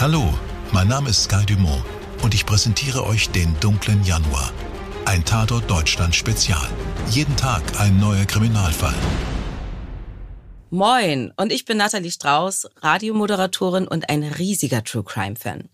Hallo, 0.00 0.34
mein 0.72 0.88
Name 0.88 1.10
ist 1.10 1.24
Sky 1.24 1.46
Dumont 1.46 1.82
und 2.20 2.34
ich 2.34 2.44
präsentiere 2.44 3.06
euch 3.06 3.30
den 3.30 3.54
dunklen 3.60 4.04
Januar. 4.04 4.52
Ein 5.04 5.24
Tatort 5.24 5.70
Deutschland 5.70 6.14
Spezial. 6.14 6.68
Jeden 7.10 7.36
Tag 7.36 7.62
ein 7.80 8.00
neuer 8.00 8.24
Kriminalfall. 8.24 8.94
Moin, 10.70 11.32
und 11.36 11.52
ich 11.52 11.64
bin 11.64 11.78
Nathalie 11.78 12.10
Strauß, 12.10 12.68
Radiomoderatorin 12.82 13.86
und 13.86 14.10
ein 14.10 14.24
riesiger 14.24 14.82
True 14.82 15.04
Crime 15.04 15.36
Fan. 15.36 15.68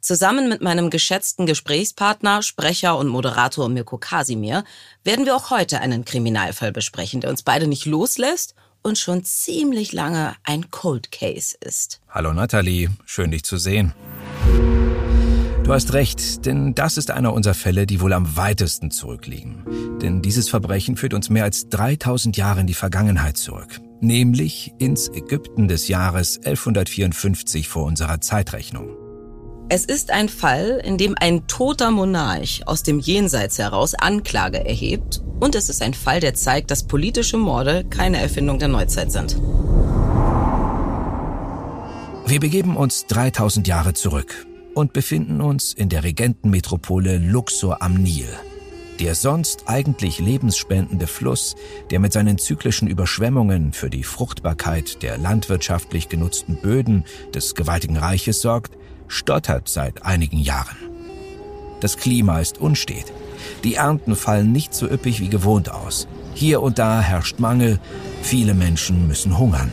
Zusammen 0.00 0.48
mit 0.48 0.62
meinem 0.62 0.88
geschätzten 0.88 1.44
Gesprächspartner, 1.44 2.42
Sprecher 2.42 2.96
und 2.96 3.08
Moderator 3.08 3.68
Mirko 3.68 3.98
Kasimir 3.98 4.64
werden 5.04 5.26
wir 5.26 5.36
auch 5.36 5.50
heute 5.50 5.80
einen 5.80 6.06
Kriminalfall 6.06 6.72
besprechen, 6.72 7.20
der 7.20 7.30
uns 7.30 7.42
beide 7.42 7.66
nicht 7.66 7.84
loslässt 7.84 8.54
und 8.86 8.98
schon 8.98 9.24
ziemlich 9.24 9.92
lange 9.92 10.36
ein 10.44 10.70
Cold 10.70 11.10
Case 11.10 11.56
ist. 11.60 12.00
Hallo 12.08 12.32
Nathalie, 12.32 12.88
schön 13.04 13.32
dich 13.32 13.42
zu 13.42 13.58
sehen. 13.58 13.92
Du 15.64 15.72
hast 15.72 15.92
recht, 15.92 16.46
denn 16.46 16.76
das 16.76 16.96
ist 16.96 17.10
einer 17.10 17.32
unserer 17.32 17.54
Fälle, 17.54 17.86
die 17.86 18.00
wohl 18.00 18.12
am 18.12 18.36
weitesten 18.36 18.92
zurückliegen. 18.92 19.98
Denn 20.00 20.22
dieses 20.22 20.48
Verbrechen 20.48 20.96
führt 20.96 21.14
uns 21.14 21.28
mehr 21.28 21.42
als 21.42 21.68
3000 21.68 22.36
Jahre 22.36 22.60
in 22.60 22.68
die 22.68 22.74
Vergangenheit 22.74 23.36
zurück, 23.36 23.80
nämlich 24.00 24.72
ins 24.78 25.08
Ägypten 25.08 25.66
des 25.66 25.88
Jahres 25.88 26.36
1154 26.36 27.66
vor 27.66 27.84
unserer 27.84 28.20
Zeitrechnung. 28.20 29.05
Es 29.68 29.84
ist 29.84 30.12
ein 30.12 30.28
Fall, 30.28 30.80
in 30.84 30.96
dem 30.96 31.16
ein 31.18 31.48
toter 31.48 31.90
Monarch 31.90 32.62
aus 32.66 32.84
dem 32.84 33.00
Jenseits 33.00 33.58
heraus 33.58 33.94
Anklage 33.94 34.64
erhebt. 34.64 35.22
Und 35.40 35.56
es 35.56 35.68
ist 35.68 35.82
ein 35.82 35.92
Fall, 35.92 36.20
der 36.20 36.34
zeigt, 36.34 36.70
dass 36.70 36.86
politische 36.86 37.36
Morde 37.36 37.84
keine 37.84 38.18
Erfindung 38.18 38.60
der 38.60 38.68
Neuzeit 38.68 39.10
sind. 39.10 39.36
Wir 42.28 42.38
begeben 42.38 42.76
uns 42.76 43.06
3000 43.06 43.66
Jahre 43.66 43.92
zurück 43.92 44.46
und 44.74 44.92
befinden 44.92 45.40
uns 45.40 45.72
in 45.72 45.88
der 45.88 46.04
Regentenmetropole 46.04 47.18
Luxor 47.18 47.82
am 47.82 47.94
Nil. 47.94 48.28
Der 49.00 49.16
sonst 49.16 49.64
eigentlich 49.66 50.20
lebensspendende 50.20 51.08
Fluss, 51.08 51.56
der 51.90 51.98
mit 51.98 52.12
seinen 52.12 52.38
zyklischen 52.38 52.86
Überschwemmungen 52.86 53.72
für 53.72 53.90
die 53.90 54.04
Fruchtbarkeit 54.04 55.02
der 55.02 55.18
landwirtschaftlich 55.18 56.08
genutzten 56.08 56.54
Böden 56.56 57.04
des 57.34 57.56
gewaltigen 57.56 57.96
Reiches 57.96 58.40
sorgt, 58.40 58.76
stottert 59.08 59.68
seit 59.68 60.04
einigen 60.04 60.38
Jahren. 60.38 60.76
Das 61.80 61.96
Klima 61.96 62.40
ist 62.40 62.58
unstet. 62.58 63.12
Die 63.64 63.74
Ernten 63.74 64.16
fallen 64.16 64.52
nicht 64.52 64.74
so 64.74 64.86
üppig 64.88 65.20
wie 65.20 65.28
gewohnt 65.28 65.70
aus. 65.70 66.08
Hier 66.34 66.62
und 66.62 66.78
da 66.78 67.00
herrscht 67.00 67.38
Mangel, 67.38 67.78
viele 68.22 68.54
Menschen 68.54 69.06
müssen 69.08 69.38
hungern. 69.38 69.72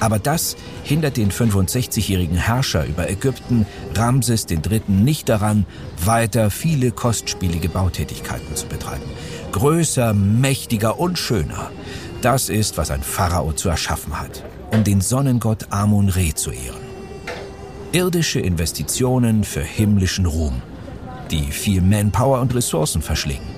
Aber 0.00 0.18
das 0.18 0.56
hindert 0.82 1.18
den 1.18 1.30
65-jährigen 1.30 2.36
Herrscher 2.36 2.86
über 2.86 3.08
Ägypten, 3.08 3.66
Ramses 3.94 4.46
III., 4.48 4.82
nicht 4.88 5.28
daran, 5.28 5.66
weiter 6.02 6.50
viele 6.50 6.90
kostspielige 6.90 7.68
Bautätigkeiten 7.68 8.56
zu 8.56 8.66
betreiben. 8.66 9.04
Größer, 9.52 10.14
mächtiger 10.14 10.98
und 10.98 11.18
schöner. 11.18 11.70
Das 12.22 12.48
ist, 12.48 12.78
was 12.78 12.90
ein 12.90 13.02
Pharao 13.02 13.52
zu 13.52 13.68
erschaffen 13.68 14.18
hat, 14.18 14.44
um 14.72 14.84
den 14.84 15.00
Sonnengott 15.00 15.66
Amun-Re 15.70 16.34
zu 16.34 16.50
ehren. 16.50 16.89
Irdische 17.92 18.38
Investitionen 18.38 19.42
für 19.42 19.62
himmlischen 19.62 20.24
Ruhm, 20.24 20.62
die 21.32 21.50
viel 21.50 21.80
Manpower 21.80 22.40
und 22.40 22.54
Ressourcen 22.54 23.02
verschlingen. 23.02 23.48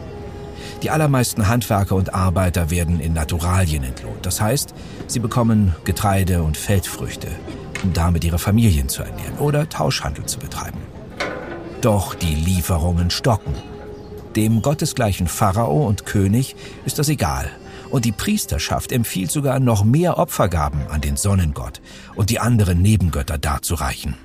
Die 0.83 0.89
allermeisten 0.89 1.48
Handwerker 1.48 1.97
und 1.97 2.14
Arbeiter 2.14 2.70
werden 2.70 2.98
in 2.98 3.12
Naturalien 3.12 3.84
entlohnt. 3.84 4.24
Das 4.24 4.41
heißt, 4.41 4.72
sie 5.06 5.19
bekommen 5.19 5.77
Getreide 5.84 6.42
und 6.42 6.56
Feldfrüchte, 6.56 7.28
um 7.84 7.92
damit 7.92 8.24
ihre 8.24 8.39
Familien 8.39 8.89
zu 8.89 9.02
ernähren 9.02 9.36
oder 9.39 9.69
Tauschhandel 9.69 10.24
zu 10.24 10.39
betreiben. 10.39 10.80
Doch 11.83 12.14
die 12.14 12.34
Lieferungen 12.34 13.11
stocken. 13.11 13.55
Dem 14.34 14.62
gottesgleichen 14.62 15.28
Pharao 15.28 15.86
und 15.86 16.07
König 16.07 16.57
ist 16.86 16.98
das 16.98 17.11
egal. 17.11 17.51
Und 17.92 18.07
die 18.07 18.13
Priesterschaft 18.13 18.91
empfiehlt 18.91 19.30
sogar 19.30 19.61
noch 19.61 19.85
mehr 19.85 20.17
Opfergaben 20.17 20.86
an 20.89 21.03
den 21.03 21.19
Sonnengott 21.19 21.83
und 22.17 22.30
die 22.30 22.39
anderen 22.39 22.80
Nebengötter 22.80 23.36
darzureichen. 23.36 24.17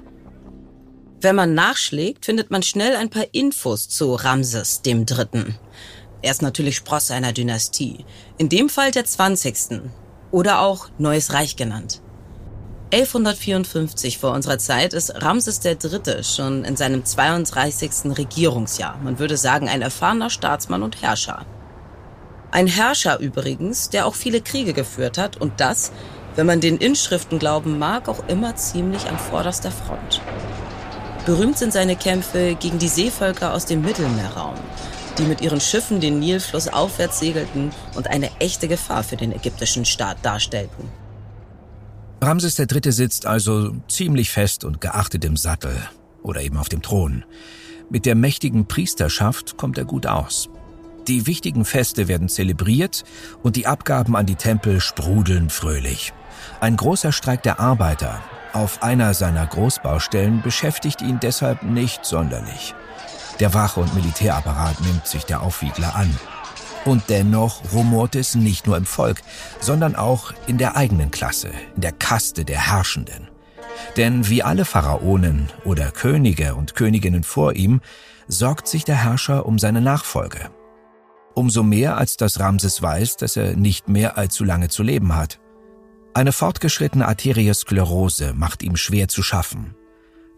Wenn 1.19 1.35
man 1.35 1.53
nachschlägt, 1.53 2.25
findet 2.25 2.49
man 2.49 2.63
schnell 2.63 2.95
ein 2.95 3.09
paar 3.09 3.25
Infos 3.33 3.89
zu 3.89 4.15
Ramses 4.15 4.83
dem 4.83 5.05
Dritten. 5.05 5.55
Er 6.21 6.31
ist 6.31 6.41
natürlich 6.41 6.77
Spross 6.77 7.11
einer 7.11 7.33
Dynastie, 7.33 8.05
in 8.37 8.47
dem 8.47 8.69
Fall 8.69 8.91
der 8.91 9.03
20. 9.03 9.81
oder 10.31 10.61
auch 10.61 10.87
Neues 10.97 11.33
Reich 11.33 11.57
genannt. 11.57 12.01
1154 12.93 14.17
vor 14.17 14.31
unserer 14.31 14.59
Zeit 14.59 14.93
ist 14.93 15.21
Ramses 15.21 15.59
III. 15.65 16.23
schon 16.23 16.63
in 16.63 16.77
seinem 16.77 17.03
32. 17.03 18.17
Regierungsjahr, 18.17 18.97
man 19.03 19.19
würde 19.19 19.35
sagen 19.35 19.67
ein 19.67 19.81
erfahrener 19.81 20.29
Staatsmann 20.29 20.83
und 20.83 21.01
Herrscher. 21.01 21.45
Ein 22.57 22.65
Herrscher 22.65 23.19
übrigens, 23.19 23.91
der 23.91 24.07
auch 24.07 24.15
viele 24.15 24.41
Kriege 24.41 24.73
geführt 24.73 25.19
hat 25.19 25.37
und 25.37 25.59
das, 25.59 25.91
wenn 26.35 26.47
man 26.47 26.59
den 26.59 26.77
Inschriften 26.77 27.37
glauben 27.37 27.77
mag, 27.77 28.09
auch 28.09 28.27
immer 28.27 28.55
ziemlich 28.55 29.05
an 29.05 29.19
vorderster 29.19 29.69
Front. 29.69 30.21
Berühmt 31.27 31.59
sind 31.59 31.71
seine 31.71 31.95
Kämpfe 31.95 32.57
gegen 32.59 32.79
die 32.79 32.87
Seevölker 32.87 33.53
aus 33.53 33.67
dem 33.67 33.83
Mittelmeerraum, 33.83 34.55
die 35.19 35.25
mit 35.25 35.41
ihren 35.41 35.61
Schiffen 35.61 35.99
den 35.99 36.17
Nilfluss 36.17 36.67
aufwärts 36.67 37.19
segelten 37.19 37.69
und 37.93 38.07
eine 38.07 38.31
echte 38.39 38.67
Gefahr 38.67 39.03
für 39.03 39.17
den 39.17 39.33
ägyptischen 39.33 39.85
Staat 39.85 40.17
darstellten. 40.25 40.89
Ramses 42.23 42.57
III. 42.57 42.91
sitzt 42.91 43.27
also 43.27 43.75
ziemlich 43.87 44.31
fest 44.31 44.63
und 44.63 44.81
geachtet 44.81 45.23
im 45.25 45.37
Sattel 45.37 45.77
oder 46.23 46.41
eben 46.41 46.57
auf 46.57 46.69
dem 46.69 46.81
Thron. 46.81 47.23
Mit 47.91 48.07
der 48.07 48.15
mächtigen 48.15 48.67
Priesterschaft 48.67 49.57
kommt 49.57 49.77
er 49.77 49.85
gut 49.85 50.07
aus. 50.07 50.49
Die 51.07 51.25
wichtigen 51.25 51.63
Feste 51.63 52.07
werden 52.07 52.27
zelebriert 52.27 53.03
und 53.41 53.55
die 53.55 53.67
Abgaben 53.67 54.15
an 54.15 54.25
die 54.25 54.35
Tempel 54.35 54.81
sprudeln 54.81 55.49
fröhlich. 55.49 56.13
Ein 56.59 56.75
großer 56.75 57.11
Streik 57.11 57.43
der 57.43 57.59
Arbeiter 57.59 58.21
auf 58.53 58.81
einer 58.81 59.13
seiner 59.13 59.45
Großbaustellen 59.45 60.41
beschäftigt 60.41 61.01
ihn 61.01 61.19
deshalb 61.21 61.63
nicht 61.63 62.05
sonderlich. 62.05 62.73
Der 63.39 63.53
Wache- 63.53 63.81
und 63.81 63.93
Militärapparat 63.93 64.81
nimmt 64.81 65.05
sich 65.05 65.25
der 65.25 65.41
Aufwiegler 65.41 65.95
an. 65.95 66.09
Und 66.85 67.03
dennoch 67.09 67.61
rumort 67.71 68.15
es 68.15 68.35
nicht 68.35 68.65
nur 68.65 68.77
im 68.77 68.85
Volk, 68.85 69.21
sondern 69.59 69.95
auch 69.95 70.33
in 70.47 70.57
der 70.57 70.75
eigenen 70.75 71.11
Klasse, 71.11 71.51
in 71.75 71.81
der 71.81 71.91
Kaste 71.91 72.45
der 72.45 72.71
Herrschenden. 72.71 73.27
Denn 73.95 74.27
wie 74.27 74.41
alle 74.41 74.65
Pharaonen 74.65 75.49
oder 75.65 75.91
Könige 75.91 76.55
und 76.55 76.75
Königinnen 76.75 77.23
vor 77.23 77.53
ihm, 77.53 77.81
sorgt 78.27 78.67
sich 78.67 78.85
der 78.85 79.03
Herrscher 79.03 79.45
um 79.45 79.59
seine 79.59 79.81
Nachfolge. 79.81 80.49
Umso 81.37 81.61
mehr, 81.61 81.97
als 81.97 82.17
dass 82.17 82.39
Ramses 82.39 82.81
weiß, 82.81 83.17
dass 83.17 83.37
er 83.37 83.55
nicht 83.55 83.89
mehr 83.89 84.17
allzu 84.17 84.43
lange 84.43 84.69
zu 84.69 84.81
leben 84.81 85.15
hat. 85.15 85.39
Eine 86.15 86.31
fortgeschrittene 86.31 87.07
Arteriosklerose 87.07 88.33
macht 88.33 88.63
ihm 88.63 88.75
schwer 88.75 89.07
zu 89.07 89.21
schaffen. 89.21 89.75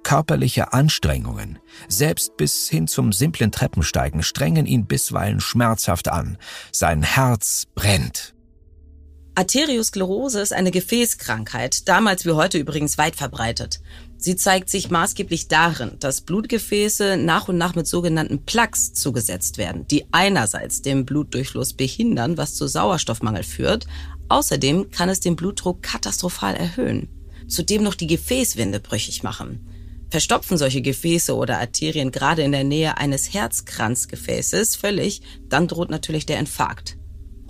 Körperliche 0.04 0.74
Anstrengungen, 0.74 1.60
selbst 1.88 2.36
bis 2.36 2.68
hin 2.68 2.90
zum 2.90 3.14
simplen 3.14 3.54
Treppensteigen, 3.54 4.24
strengen 4.24 4.66
ihn 4.66 4.88
bisweilen 4.88 5.40
schmerzhaft 5.40 6.10
an. 6.10 6.38
Sein 6.74 7.02
Herz 7.02 7.68
brennt. 7.76 8.36
Arteriosklerose 9.36 10.42
ist 10.42 10.52
eine 10.52 10.72
Gefäßkrankheit, 10.72 11.88
damals 11.88 12.26
wie 12.26 12.32
heute 12.32 12.58
übrigens 12.58 12.98
weit 12.98 13.16
verbreitet. 13.16 13.80
Sie 14.22 14.36
zeigt 14.36 14.70
sich 14.70 14.90
maßgeblich 14.90 15.48
darin, 15.48 15.92
dass 16.02 16.20
Blutgefäße 16.20 17.16
nach 17.16 17.48
und 17.48 17.58
nach 17.58 17.76
mit 17.76 17.88
sogenannten 17.88 18.44
Plaques 18.44 18.92
zugesetzt 18.92 19.58
werden, 19.58 19.88
die 19.88 20.08
einerseits 20.12 20.82
den 20.82 21.06
Blutdurchfluss 21.06 21.72
behindern, 21.72 22.36
was 22.38 22.54
zu 22.54 22.68
Sauerstoffmangel 22.68 23.44
führt, 23.44 23.88
außerdem 24.28 24.92
kann 24.92 25.08
es 25.08 25.22
den 25.22 25.38
Blutdruck 25.38 25.82
katastrophal 25.82 26.54
erhöhen, 26.54 27.08
zudem 27.48 27.82
noch 27.82 27.96
die 27.96 28.08
Gefäßwände 28.08 28.82
brüchig 28.82 29.24
machen. 29.24 29.66
Verstopfen 30.10 30.58
solche 30.58 30.82
Gefäße 30.82 31.34
oder 31.34 31.60
Arterien 31.60 32.12
gerade 32.12 32.42
in 32.42 32.52
der 32.52 32.66
Nähe 32.66 32.98
eines 32.98 33.34
Herzkranzgefäßes 33.34 34.76
völlig, 34.76 35.22
dann 35.48 35.70
droht 35.70 35.90
natürlich 35.90 36.26
der 36.26 36.40
Infarkt. 36.40 36.99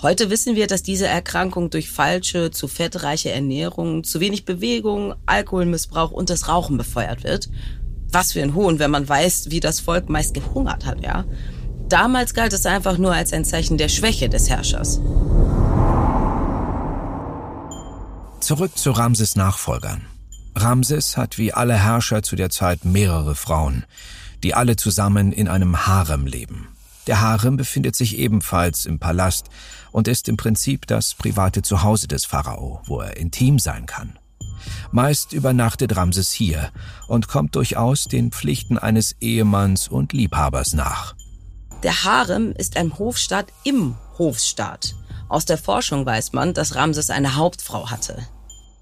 Heute 0.01 0.29
wissen 0.29 0.55
wir, 0.55 0.67
dass 0.67 0.81
diese 0.81 1.07
Erkrankung 1.07 1.69
durch 1.69 1.91
falsche, 1.91 2.51
zu 2.51 2.69
fettreiche 2.69 3.31
Ernährung, 3.31 4.05
zu 4.05 4.21
wenig 4.21 4.45
Bewegung, 4.45 5.13
Alkoholmissbrauch 5.25 6.11
und 6.11 6.29
das 6.29 6.47
Rauchen 6.47 6.77
befeuert 6.77 7.25
wird. 7.25 7.49
Was 8.09 8.31
für 8.31 8.41
ein 8.41 8.55
Hohn, 8.55 8.79
wenn 8.79 8.91
man 8.91 9.09
weiß, 9.09 9.51
wie 9.51 9.59
das 9.59 9.81
Volk 9.81 10.07
meist 10.07 10.33
gehungert 10.33 10.85
hat, 10.85 11.03
ja? 11.03 11.25
Damals 11.89 12.33
galt 12.33 12.53
es 12.53 12.65
einfach 12.65 12.97
nur 12.97 13.13
als 13.13 13.33
ein 13.33 13.43
Zeichen 13.43 13.77
der 13.77 13.89
Schwäche 13.89 14.29
des 14.29 14.49
Herrschers. 14.49 15.01
Zurück 18.39 18.77
zu 18.77 18.91
Ramses 18.91 19.35
Nachfolgern. 19.35 20.05
Ramses 20.55 21.17
hat 21.17 21.37
wie 21.37 21.51
alle 21.51 21.75
Herrscher 21.75 22.23
zu 22.23 22.37
der 22.37 22.49
Zeit 22.49 22.85
mehrere 22.85 23.35
Frauen, 23.35 23.83
die 24.43 24.53
alle 24.53 24.77
zusammen 24.77 25.33
in 25.33 25.49
einem 25.49 25.87
Harem 25.87 26.25
leben. 26.25 26.69
Der 27.09 27.21
Harem 27.21 27.57
befindet 27.57 27.95
sich 27.95 28.19
ebenfalls 28.19 28.85
im 28.85 28.99
Palast 28.99 29.47
und 29.91 30.07
ist 30.07 30.29
im 30.29 30.37
Prinzip 30.37 30.85
das 30.85 31.15
private 31.15 31.63
Zuhause 31.63 32.07
des 32.07 32.23
Pharao, 32.23 32.83
wo 32.85 32.99
er 33.01 33.17
intim 33.17 33.57
sein 33.57 33.87
kann. 33.87 34.19
Meist 34.91 35.33
übernachtet 35.33 35.95
Ramses 35.95 36.31
hier 36.31 36.71
und 37.07 37.27
kommt 37.27 37.55
durchaus 37.55 38.03
den 38.03 38.31
Pflichten 38.31 38.77
eines 38.77 39.15
Ehemanns 39.21 39.87
und 39.87 40.13
Liebhabers 40.13 40.73
nach. 40.73 41.15
Der 41.81 42.03
Harem 42.03 42.51
ist 42.51 42.77
ein 42.77 42.99
Hofstaat 42.99 43.47
im 43.63 43.95
Hofstaat. 44.19 44.93
Aus 45.29 45.45
der 45.45 45.57
Forschung 45.57 46.05
weiß 46.05 46.33
man, 46.33 46.53
dass 46.53 46.75
Ramses 46.75 47.09
eine 47.09 47.35
Hauptfrau 47.37 47.89
hatte. 47.89 48.19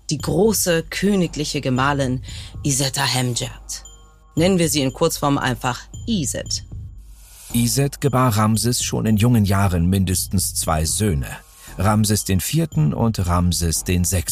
Die 0.10 0.18
große 0.18 0.84
königliche 0.90 1.62
Gemahlin 1.62 2.22
Iseta 2.62 3.06
Hemjat. 3.06 3.86
Nennen 4.36 4.60
wir 4.60 4.68
sie 4.68 4.82
in 4.82 4.92
Kurzform 4.92 5.38
einfach 5.38 5.80
Iset. 6.08 6.67
Iset 7.54 8.02
gebar 8.02 8.36
Ramses 8.38 8.84
schon 8.84 9.06
in 9.06 9.16
jungen 9.16 9.46
Jahren 9.46 9.90
mindestens 9.90 10.54
zwei 10.54 10.84
Söhne. 10.86 11.28
Ramses 11.78 12.28
IV. 12.28 12.94
und 12.94 13.26
Ramses 13.26 13.86
VI. 13.88 14.24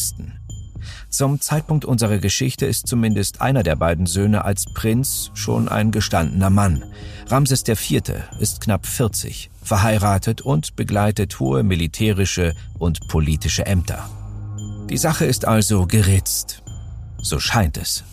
Zum 1.08 1.40
Zeitpunkt 1.40 1.84
unserer 1.86 2.18
Geschichte 2.18 2.66
ist 2.66 2.86
zumindest 2.86 3.40
einer 3.40 3.62
der 3.62 3.76
beiden 3.76 4.06
Söhne 4.06 4.44
als 4.44 4.66
Prinz 4.74 5.30
schon 5.34 5.68
ein 5.68 5.92
gestandener 5.92 6.50
Mann. 6.50 6.84
Ramses 7.28 7.66
IV. 7.66 8.02
ist 8.38 8.60
knapp 8.60 8.86
40, 8.86 9.50
verheiratet 9.62 10.42
und 10.42 10.76
begleitet 10.76 11.40
hohe 11.40 11.62
militärische 11.62 12.54
und 12.78 13.08
politische 13.08 13.64
Ämter. 13.64 14.10
Die 14.90 14.98
Sache 14.98 15.24
ist 15.24 15.46
also 15.46 15.86
geritzt. 15.86 16.62
So 17.22 17.40
scheint 17.40 17.78
es. 17.78 18.04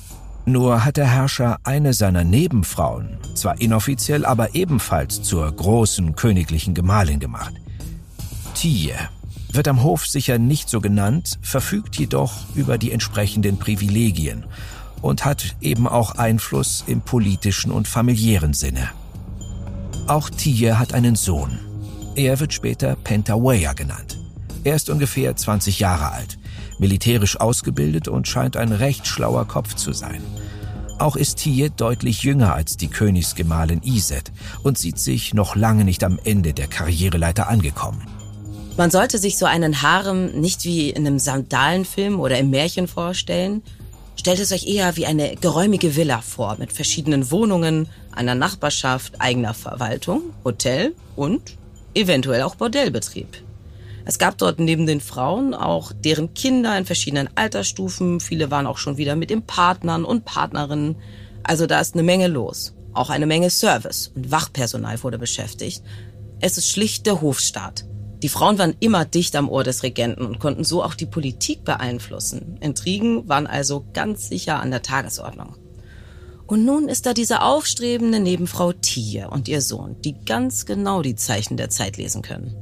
Nur 0.45 0.83
hat 0.83 0.97
der 0.97 1.07
Herrscher 1.07 1.57
eine 1.63 1.93
seiner 1.93 2.23
Nebenfrauen, 2.23 3.17
zwar 3.33 3.61
inoffiziell, 3.61 4.25
aber 4.25 4.55
ebenfalls 4.55 5.21
zur 5.21 5.49
großen 5.49 6.15
königlichen 6.15 6.73
Gemahlin 6.73 7.19
gemacht. 7.19 7.53
Tiye 8.53 8.95
wird 9.51 9.67
am 9.67 9.83
Hof 9.83 10.05
sicher 10.05 10.39
nicht 10.39 10.67
so 10.67 10.81
genannt, 10.81 11.37
verfügt 11.41 11.95
jedoch 11.95 12.33
über 12.55 12.77
die 12.77 12.91
entsprechenden 12.91 13.57
Privilegien 13.57 14.45
und 15.01 15.25
hat 15.25 15.55
eben 15.61 15.87
auch 15.87 16.15
Einfluss 16.15 16.83
im 16.87 17.01
politischen 17.01 17.71
und 17.71 17.87
familiären 17.87 18.53
Sinne. 18.53 18.89
Auch 20.07 20.29
Tiye 20.29 20.79
hat 20.79 20.93
einen 20.93 21.15
Sohn. 21.15 21.59
Er 22.15 22.39
wird 22.39 22.53
später 22.53 22.95
Pentaweya 22.95 23.73
genannt. 23.73 24.19
Er 24.63 24.75
ist 24.75 24.89
ungefähr 24.89 25.35
20 25.35 25.79
Jahre 25.79 26.11
alt, 26.11 26.37
militärisch 26.83 27.39
ausgebildet 27.39 28.09
und 28.09 28.27
scheint 28.27 28.57
ein 28.57 28.73
recht 28.73 29.07
schlauer 29.07 29.47
Kopf 29.47 29.73
zu 29.73 29.93
sein. 29.93 30.21
Auch 30.99 31.15
ist 31.15 31.37
Tiye 31.37 31.69
deutlich 31.69 32.23
jünger 32.23 32.53
als 32.53 32.75
die 32.75 32.89
Königsgemahlin 32.89 33.81
Iset 33.83 34.33
und 34.63 34.77
sieht 34.77 34.99
sich 34.99 35.33
noch 35.33 35.55
lange 35.55 35.85
nicht 35.85 36.03
am 36.03 36.19
Ende 36.25 36.51
der 36.53 36.67
Karriereleiter 36.67 37.47
angekommen. 37.47 38.05
Man 38.75 38.91
sollte 38.91 39.17
sich 39.17 39.37
so 39.37 39.45
einen 39.45 39.81
Harem 39.81 40.41
nicht 40.41 40.65
wie 40.65 40.89
in 40.89 41.07
einem 41.07 41.19
Sandalenfilm 41.19 42.19
oder 42.19 42.37
im 42.37 42.49
Märchen 42.49 42.89
vorstellen. 42.89 43.63
Stellt 44.17 44.41
es 44.41 44.51
euch 44.51 44.67
eher 44.67 44.97
wie 44.97 45.05
eine 45.05 45.37
geräumige 45.37 45.95
Villa 45.95 46.19
vor, 46.19 46.57
mit 46.59 46.73
verschiedenen 46.73 47.31
Wohnungen, 47.31 47.87
einer 48.11 48.35
Nachbarschaft, 48.35 49.21
eigener 49.21 49.53
Verwaltung, 49.53 50.21
Hotel 50.43 50.93
und 51.15 51.53
eventuell 51.95 52.41
auch 52.41 52.55
Bordellbetrieb. 52.55 53.42
Es 54.05 54.17
gab 54.17 54.37
dort 54.37 54.59
neben 54.59 54.85
den 54.85 54.99
Frauen 54.99 55.53
auch 55.53 55.93
deren 55.93 56.33
Kinder 56.33 56.77
in 56.77 56.85
verschiedenen 56.85 57.29
Altersstufen. 57.35 58.19
Viele 58.19 58.51
waren 58.51 58.67
auch 58.67 58.77
schon 58.77 58.97
wieder 58.97 59.15
mit 59.15 59.29
den 59.29 59.43
Partnern 59.43 60.03
und 60.03 60.25
Partnerinnen. 60.25 60.97
Also 61.43 61.67
da 61.67 61.79
ist 61.79 61.93
eine 61.93 62.03
Menge 62.03 62.27
los. 62.27 62.73
Auch 62.93 63.09
eine 63.09 63.25
Menge 63.25 63.49
Service 63.49 64.11
und 64.13 64.31
Wachpersonal 64.31 65.01
wurde 65.03 65.17
beschäftigt. 65.17 65.83
Es 66.39 66.57
ist 66.57 66.69
schlicht 66.69 67.05
der 67.05 67.21
Hofstaat. 67.21 67.85
Die 68.21 68.29
Frauen 68.29 68.57
waren 68.57 68.75
immer 68.79 69.05
dicht 69.05 69.35
am 69.35 69.49
Ohr 69.49 69.63
des 69.63 69.83
Regenten 69.83 70.25
und 70.25 70.39
konnten 70.39 70.63
so 70.63 70.83
auch 70.83 70.93
die 70.95 71.05
Politik 71.05 71.63
beeinflussen. 71.63 72.57
Intrigen 72.61 73.27
waren 73.27 73.47
also 73.47 73.85
ganz 73.93 74.29
sicher 74.29 74.59
an 74.59 74.71
der 74.71 74.81
Tagesordnung. 74.81 75.55
Und 76.45 76.65
nun 76.65 76.87
ist 76.87 77.05
da 77.05 77.13
diese 77.13 77.41
aufstrebende 77.41 78.19
Nebenfrau 78.19 78.73
Tier 78.73 79.31
und 79.31 79.47
ihr 79.47 79.61
Sohn, 79.61 79.95
die 80.01 80.15
ganz 80.25 80.65
genau 80.65 81.01
die 81.01 81.15
Zeichen 81.15 81.57
der 81.57 81.69
Zeit 81.69 81.97
lesen 81.97 82.21
können. 82.21 82.55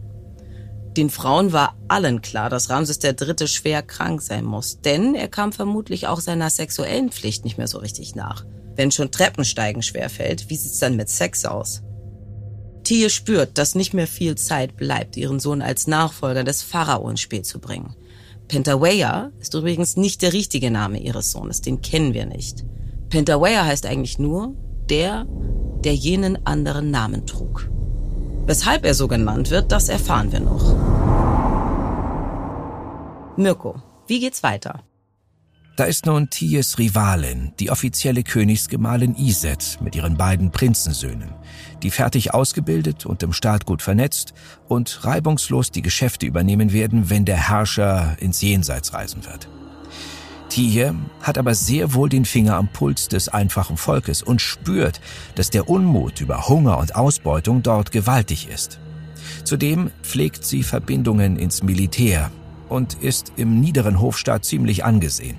Den 0.97 1.09
Frauen 1.09 1.53
war 1.53 1.77
allen 1.87 2.21
klar, 2.21 2.49
dass 2.49 2.69
Ramses 2.69 2.99
III. 3.01 3.47
schwer 3.47 3.81
krank 3.81 4.21
sein 4.21 4.43
muss, 4.43 4.81
denn 4.81 5.15
er 5.15 5.29
kam 5.29 5.53
vermutlich 5.53 6.07
auch 6.07 6.19
seiner 6.19 6.49
sexuellen 6.49 7.11
Pflicht 7.11 7.45
nicht 7.45 7.57
mehr 7.57 7.67
so 7.67 7.77
richtig 7.77 8.15
nach. 8.15 8.45
Wenn 8.75 8.91
schon 8.91 9.11
Treppensteigen 9.11 9.83
schwerfällt, 9.83 10.49
wie 10.49 10.57
sieht's 10.57 10.79
dann 10.79 10.97
mit 10.97 11.07
Sex 11.07 11.45
aus? 11.45 11.81
Tie 12.83 13.09
spürt, 13.09 13.57
dass 13.57 13.75
nicht 13.75 13.93
mehr 13.93 14.07
viel 14.07 14.35
Zeit 14.35 14.75
bleibt, 14.75 15.15
ihren 15.15 15.39
Sohn 15.39 15.61
als 15.61 15.87
Nachfolger 15.87 16.43
des 16.43 16.61
Pharao 16.61 17.09
ins 17.09 17.21
Spiel 17.21 17.43
zu 17.43 17.59
bringen. 17.59 17.95
Pentaweya 18.47 19.31
ist 19.39 19.53
übrigens 19.53 19.95
nicht 19.95 20.21
der 20.21 20.33
richtige 20.33 20.71
Name 20.71 20.99
ihres 20.99 21.31
Sohnes, 21.31 21.61
den 21.61 21.81
kennen 21.81 22.13
wir 22.13 22.25
nicht. 22.25 22.65
Pentaweya 23.09 23.63
heißt 23.65 23.85
eigentlich 23.85 24.19
nur 24.19 24.55
der, 24.89 25.25
der 25.85 25.95
jenen 25.95 26.45
anderen 26.45 26.91
Namen 26.91 27.25
trug. 27.25 27.69
Weshalb 28.45 28.85
er 28.85 28.93
so 28.93 29.07
genannt 29.07 29.51
wird, 29.51 29.71
das 29.71 29.89
erfahren 29.89 30.31
wir 30.31 30.39
noch. 30.39 30.75
Mirko, 33.37 33.81
wie 34.07 34.19
geht's 34.19 34.43
weiter? 34.43 34.83
Da 35.77 35.85
ist 35.85 36.05
nun 36.05 36.29
Ties 36.29 36.77
Rivalin, 36.77 37.53
die 37.59 37.71
offizielle 37.71 38.23
Königsgemahlin 38.23 39.15
Iset 39.15 39.79
mit 39.81 39.95
ihren 39.95 40.17
beiden 40.17 40.51
Prinzensöhnen, 40.51 41.33
die 41.81 41.91
fertig 41.91 42.33
ausgebildet 42.33 43.05
und 43.05 43.23
im 43.23 43.31
Staat 43.31 43.65
gut 43.65 43.81
vernetzt 43.81 44.33
und 44.67 45.05
reibungslos 45.05 45.71
die 45.71 45.81
Geschäfte 45.81 46.25
übernehmen 46.25 46.73
werden, 46.73 47.09
wenn 47.09 47.25
der 47.25 47.49
Herrscher 47.49 48.15
ins 48.19 48.41
Jenseits 48.41 48.93
reisen 48.93 49.25
wird. 49.25 49.47
Tie 50.51 50.91
hat 51.21 51.37
aber 51.37 51.55
sehr 51.55 51.93
wohl 51.93 52.09
den 52.09 52.25
Finger 52.25 52.57
am 52.57 52.67
Puls 52.67 53.07
des 53.07 53.29
einfachen 53.29 53.77
Volkes 53.77 54.21
und 54.21 54.41
spürt, 54.41 54.99
dass 55.35 55.49
der 55.49 55.69
Unmut 55.69 56.19
über 56.19 56.49
Hunger 56.49 56.77
und 56.77 56.93
Ausbeutung 56.93 57.63
dort 57.63 57.93
gewaltig 57.93 58.49
ist. 58.49 58.77
Zudem 59.45 59.91
pflegt 60.03 60.43
sie 60.43 60.63
Verbindungen 60.63 61.39
ins 61.39 61.63
Militär 61.63 62.31
und 62.67 62.95
ist 62.95 63.31
im 63.37 63.61
niederen 63.61 64.01
Hofstaat 64.01 64.43
ziemlich 64.43 64.83
angesehen. 64.83 65.37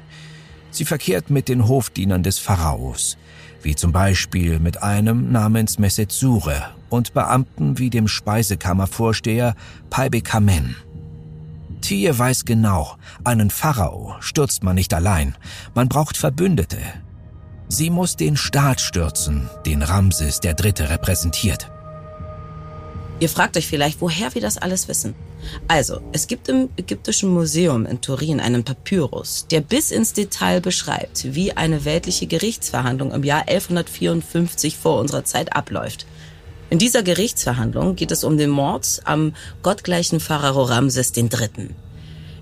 Sie 0.70 0.86
verkehrt 0.86 1.28
mit 1.28 1.50
den 1.50 1.68
Hofdienern 1.68 2.22
des 2.22 2.38
Pharaos, 2.38 3.18
wie 3.60 3.76
zum 3.76 3.92
Beispiel 3.92 4.60
mit 4.60 4.82
einem 4.82 5.30
namens 5.30 5.78
Mesetsure 5.78 6.70
und 6.88 7.12
Beamten 7.12 7.78
wie 7.78 7.90
dem 7.90 8.08
Speisekammervorsteher 8.08 9.56
Paibekamen. 9.90 10.74
Tier 11.82 12.18
weiß 12.18 12.46
genau, 12.46 12.96
einen 13.24 13.50
Pharao 13.50 14.14
stürzt 14.20 14.62
man 14.62 14.76
nicht 14.76 14.94
allein, 14.94 15.36
man 15.74 15.88
braucht 15.88 16.16
Verbündete. 16.16 16.78
Sie 17.68 17.90
muss 17.90 18.16
den 18.16 18.36
Staat 18.36 18.80
stürzen, 18.80 19.50
den 19.66 19.82
Ramses 19.82 20.40
Dritte 20.54 20.88
repräsentiert. 20.88 21.70
Ihr 23.20 23.28
fragt 23.28 23.56
euch 23.56 23.66
vielleicht, 23.66 24.00
woher 24.00 24.34
wir 24.34 24.42
das 24.42 24.58
alles 24.58 24.88
wissen. 24.88 25.14
Also, 25.68 26.00
es 26.12 26.26
gibt 26.26 26.48
im 26.48 26.70
Ägyptischen 26.76 27.30
Museum 27.30 27.86
in 27.86 28.00
Turin 28.00 28.40
einen 28.40 28.64
Papyrus, 28.64 29.46
der 29.50 29.60
bis 29.60 29.90
ins 29.90 30.12
Detail 30.12 30.60
beschreibt, 30.60 31.34
wie 31.34 31.52
eine 31.52 31.84
weltliche 31.84 32.26
Gerichtsverhandlung 32.26 33.12
im 33.12 33.24
Jahr 33.24 33.48
1154 33.48 34.76
vor 34.76 35.00
unserer 35.00 35.24
Zeit 35.24 35.54
abläuft. 35.54 36.06
In 36.72 36.78
dieser 36.78 37.02
Gerichtsverhandlung 37.02 37.96
geht 37.96 38.12
es 38.12 38.24
um 38.24 38.38
den 38.38 38.48
Mord 38.48 39.02
am 39.04 39.34
gottgleichen 39.62 40.20
Pharao 40.20 40.62
Ramses 40.62 41.14
III. 41.14 41.68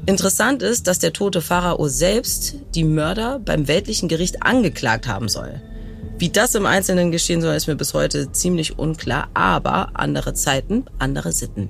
Interessant 0.07 0.63
ist, 0.63 0.87
dass 0.87 1.01
der 1.01 1.13
tote 1.13 1.41
Pharao 1.43 1.89
selbst 1.89 2.55
die 2.77 2.85
Mörder 2.85 3.41
beim 3.41 3.67
weltlichen 3.67 4.09
Gericht 4.09 4.45
angeklagt 4.45 5.09
haben 5.09 5.29
soll. 5.29 5.61
Wie 6.17 6.29
das 6.29 6.55
im 6.55 6.65
Einzelnen 6.65 7.11
geschehen 7.11 7.43
soll, 7.43 7.57
ist 7.57 7.67
mir 7.67 7.75
bis 7.75 7.93
heute 7.93 8.31
ziemlich 8.31 8.79
unklar, 8.79 9.27
aber 9.35 9.91
andere 9.95 10.33
Zeiten, 10.33 10.85
andere 11.01 11.33
Sitten. 11.33 11.69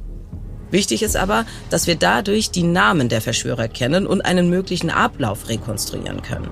Wichtig 0.71 1.03
ist 1.03 1.17
aber, 1.17 1.47
dass 1.69 1.87
wir 1.87 1.97
dadurch 1.97 2.51
die 2.51 2.63
Namen 2.63 3.09
der 3.09 3.21
Verschwörer 3.21 3.69
kennen 3.69 4.07
und 4.07 4.21
einen 4.21 4.49
möglichen 4.49 4.91
Ablauf 4.91 5.49
rekonstruieren 5.49 6.23
können. 6.23 6.49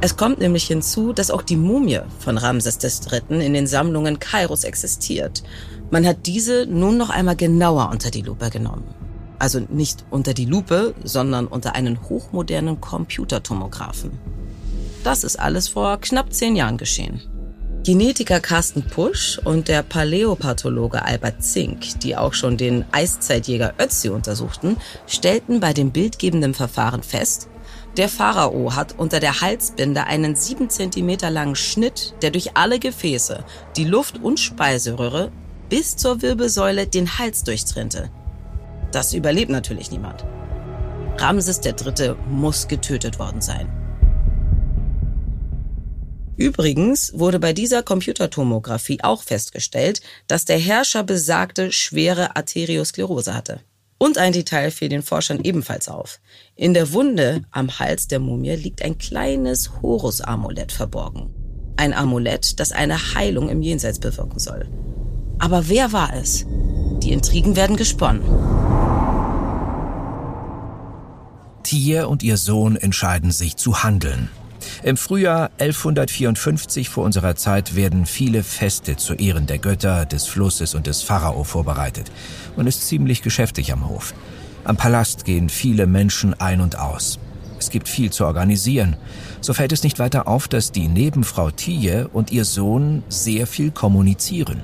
Es 0.00 0.16
kommt 0.16 0.38
nämlich 0.38 0.64
hinzu, 0.64 1.12
dass 1.12 1.30
auch 1.30 1.42
die 1.42 1.56
Mumie 1.56 2.00
von 2.18 2.36
Ramses 2.36 2.78
III. 2.80 3.44
in 3.44 3.54
den 3.54 3.66
Sammlungen 3.66 4.18
Kairos 4.18 4.64
existiert. 4.64 5.42
Man 5.90 6.06
hat 6.06 6.26
diese 6.26 6.66
nun 6.66 6.96
noch 6.96 7.10
einmal 7.10 7.36
genauer 7.36 7.90
unter 7.90 8.10
die 8.10 8.22
Lupe 8.22 8.50
genommen. 8.50 8.84
Also 9.38 9.60
nicht 9.60 10.04
unter 10.10 10.34
die 10.34 10.46
Lupe, 10.46 10.94
sondern 11.02 11.46
unter 11.46 11.74
einen 11.74 12.00
hochmodernen 12.08 12.80
Computertomographen. 12.80 14.12
Das 15.02 15.24
ist 15.24 15.38
alles 15.38 15.68
vor 15.68 15.98
knapp 16.00 16.32
zehn 16.32 16.56
Jahren 16.56 16.78
geschehen. 16.78 17.22
Genetiker 17.84 18.40
Carsten 18.40 18.82
Pusch 18.82 19.38
und 19.44 19.68
der 19.68 19.82
Paläopathologe 19.82 21.04
Albert 21.04 21.44
Zink, 21.44 22.00
die 22.00 22.16
auch 22.16 22.32
schon 22.32 22.56
den 22.56 22.86
Eiszeitjäger 22.92 23.74
Ötzi 23.78 24.08
untersuchten, 24.08 24.78
stellten 25.06 25.60
bei 25.60 25.74
dem 25.74 25.90
bildgebenden 25.90 26.54
Verfahren 26.54 27.02
fest, 27.02 27.50
der 27.98 28.08
Pharao 28.08 28.74
hat 28.74 28.94
unter 28.98 29.20
der 29.20 29.42
Halsbinde 29.42 30.04
einen 30.04 30.34
sieben 30.34 30.70
Zentimeter 30.70 31.28
langen 31.28 31.56
Schnitt, 31.56 32.14
der 32.22 32.30
durch 32.30 32.56
alle 32.56 32.78
Gefäße, 32.78 33.44
die 33.76 33.84
Luft- 33.84 34.18
und 34.22 34.40
Speiseröhre 34.40 35.30
bis 35.68 35.94
zur 35.94 36.22
Wirbelsäule 36.22 36.86
den 36.86 37.18
Hals 37.18 37.44
durchtrennte. 37.44 38.08
Das 38.92 39.12
überlebt 39.12 39.50
natürlich 39.50 39.90
niemand. 39.90 40.24
Ramses 41.18 41.60
III. 41.62 42.14
muss 42.30 42.66
getötet 42.66 43.18
worden 43.18 43.42
sein. 43.42 43.83
Übrigens 46.36 47.12
wurde 47.14 47.38
bei 47.38 47.52
dieser 47.52 47.82
Computertomographie 47.82 48.98
auch 49.02 49.22
festgestellt, 49.22 50.00
dass 50.26 50.44
der 50.44 50.58
Herrscher 50.58 51.04
besagte 51.04 51.70
schwere 51.70 52.36
Arteriosklerose 52.36 53.34
hatte. 53.34 53.60
Und 53.98 54.18
ein 54.18 54.32
Detail 54.32 54.70
fiel 54.70 54.88
den 54.88 55.02
Forschern 55.02 55.40
ebenfalls 55.42 55.88
auf. 55.88 56.20
In 56.56 56.74
der 56.74 56.92
Wunde 56.92 57.42
am 57.52 57.78
Hals 57.78 58.08
der 58.08 58.18
Mumie 58.18 58.56
liegt 58.56 58.82
ein 58.82 58.98
kleines 58.98 59.70
Horus-Amulett 59.80 60.72
verborgen. 60.72 61.32
Ein 61.76 61.94
Amulett, 61.94 62.58
das 62.60 62.72
eine 62.72 63.14
Heilung 63.14 63.48
im 63.48 63.62
Jenseits 63.62 64.00
bewirken 64.00 64.38
soll. 64.38 64.68
Aber 65.38 65.68
wer 65.68 65.92
war 65.92 66.14
es? 66.14 66.44
Die 67.02 67.12
Intrigen 67.12 67.56
werden 67.56 67.76
gesponnen. 67.76 68.22
Tier 71.62 72.08
und 72.08 72.22
ihr 72.22 72.36
Sohn 72.36 72.76
entscheiden 72.76 73.30
sich 73.30 73.56
zu 73.56 73.82
handeln. 73.82 74.28
Im 74.82 74.96
Frühjahr 74.96 75.50
1154 75.58 76.88
vor 76.88 77.04
unserer 77.04 77.36
Zeit 77.36 77.74
werden 77.74 78.06
viele 78.06 78.42
Feste 78.42 78.96
zu 78.96 79.14
Ehren 79.14 79.46
der 79.46 79.58
Götter, 79.58 80.06
des 80.06 80.26
Flusses 80.26 80.74
und 80.74 80.86
des 80.86 81.02
Pharao 81.02 81.44
vorbereitet. 81.44 82.10
Man 82.56 82.66
ist 82.66 82.86
ziemlich 82.86 83.22
geschäftig 83.22 83.72
am 83.72 83.88
Hof. 83.88 84.14
Am 84.64 84.76
Palast 84.76 85.24
gehen 85.24 85.48
viele 85.48 85.86
Menschen 85.86 86.34
ein 86.40 86.60
und 86.60 86.78
aus. 86.78 87.18
Es 87.58 87.70
gibt 87.70 87.88
viel 87.88 88.10
zu 88.10 88.26
organisieren. 88.26 88.96
So 89.40 89.54
fällt 89.54 89.72
es 89.72 89.82
nicht 89.82 89.98
weiter 89.98 90.28
auf, 90.28 90.48
dass 90.48 90.72
die 90.72 90.88
Nebenfrau 90.88 91.50
Tie 91.50 92.04
und 92.12 92.32
ihr 92.32 92.44
Sohn 92.44 93.02
sehr 93.08 93.46
viel 93.46 93.70
kommunizieren. 93.70 94.62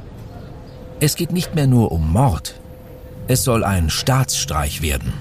Es 1.00 1.16
geht 1.16 1.32
nicht 1.32 1.54
mehr 1.54 1.66
nur 1.66 1.92
um 1.92 2.12
Mord. 2.12 2.60
Es 3.26 3.44
soll 3.44 3.64
ein 3.64 3.90
Staatsstreich 3.90 4.82
werden. 4.82 5.12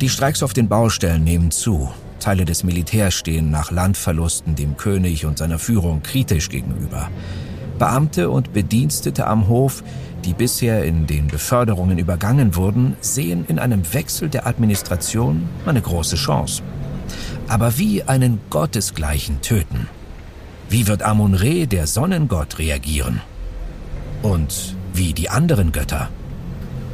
Die 0.00 0.08
Streiks 0.08 0.42
auf 0.42 0.52
den 0.52 0.68
Baustellen 0.68 1.22
nehmen 1.22 1.50
zu. 1.50 1.90
Teile 2.18 2.44
des 2.44 2.64
Militärs 2.64 3.14
stehen 3.14 3.50
nach 3.50 3.70
Landverlusten 3.70 4.54
dem 4.54 4.76
König 4.76 5.26
und 5.26 5.38
seiner 5.38 5.58
Führung 5.58 6.02
kritisch 6.02 6.48
gegenüber. 6.48 7.08
Beamte 7.78 8.30
und 8.30 8.52
Bedienstete 8.52 9.26
am 9.26 9.48
Hof, 9.48 9.82
die 10.24 10.32
bisher 10.32 10.84
in 10.84 11.06
den 11.06 11.28
Beförderungen 11.28 11.98
übergangen 11.98 12.56
wurden, 12.56 12.96
sehen 13.00 13.44
in 13.46 13.58
einem 13.58 13.92
Wechsel 13.92 14.28
der 14.28 14.46
Administration 14.46 15.48
eine 15.66 15.80
große 15.80 16.16
Chance. 16.16 16.62
Aber 17.48 17.78
wie 17.78 18.02
einen 18.02 18.40
Gottesgleichen 18.50 19.40
töten? 19.40 19.88
Wie 20.68 20.88
wird 20.88 21.02
Amun-Re, 21.02 21.66
der 21.66 21.86
Sonnengott, 21.86 22.58
reagieren? 22.58 23.20
Und 24.22 24.74
wie 24.92 25.12
die 25.12 25.30
anderen 25.30 25.70
Götter? 25.70 26.08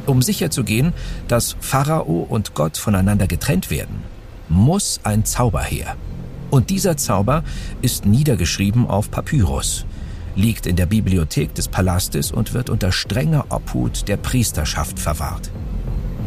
Um 0.05 0.21
sicherzugehen, 0.21 0.93
dass 1.27 1.55
Pharao 1.59 2.27
und 2.29 2.53
Gott 2.53 2.77
voneinander 2.77 3.25
getrennt 3.25 3.71
werden, 3.71 4.03
muss 4.53 4.99
ein 5.03 5.25
Zauber 5.25 5.61
her. 5.61 5.95
Und 6.49 6.69
dieser 6.69 6.97
Zauber 6.97 7.43
ist 7.81 8.05
niedergeschrieben 8.05 8.87
auf 8.87 9.09
Papyrus, 9.09 9.85
liegt 10.35 10.67
in 10.67 10.75
der 10.75 10.85
Bibliothek 10.85 11.55
des 11.55 11.67
Palastes 11.67 12.31
und 12.31 12.53
wird 12.53 12.69
unter 12.69 12.91
strenger 12.91 13.45
Obhut 13.49 14.07
der 14.07 14.17
Priesterschaft 14.17 14.99
verwahrt. 14.99 15.51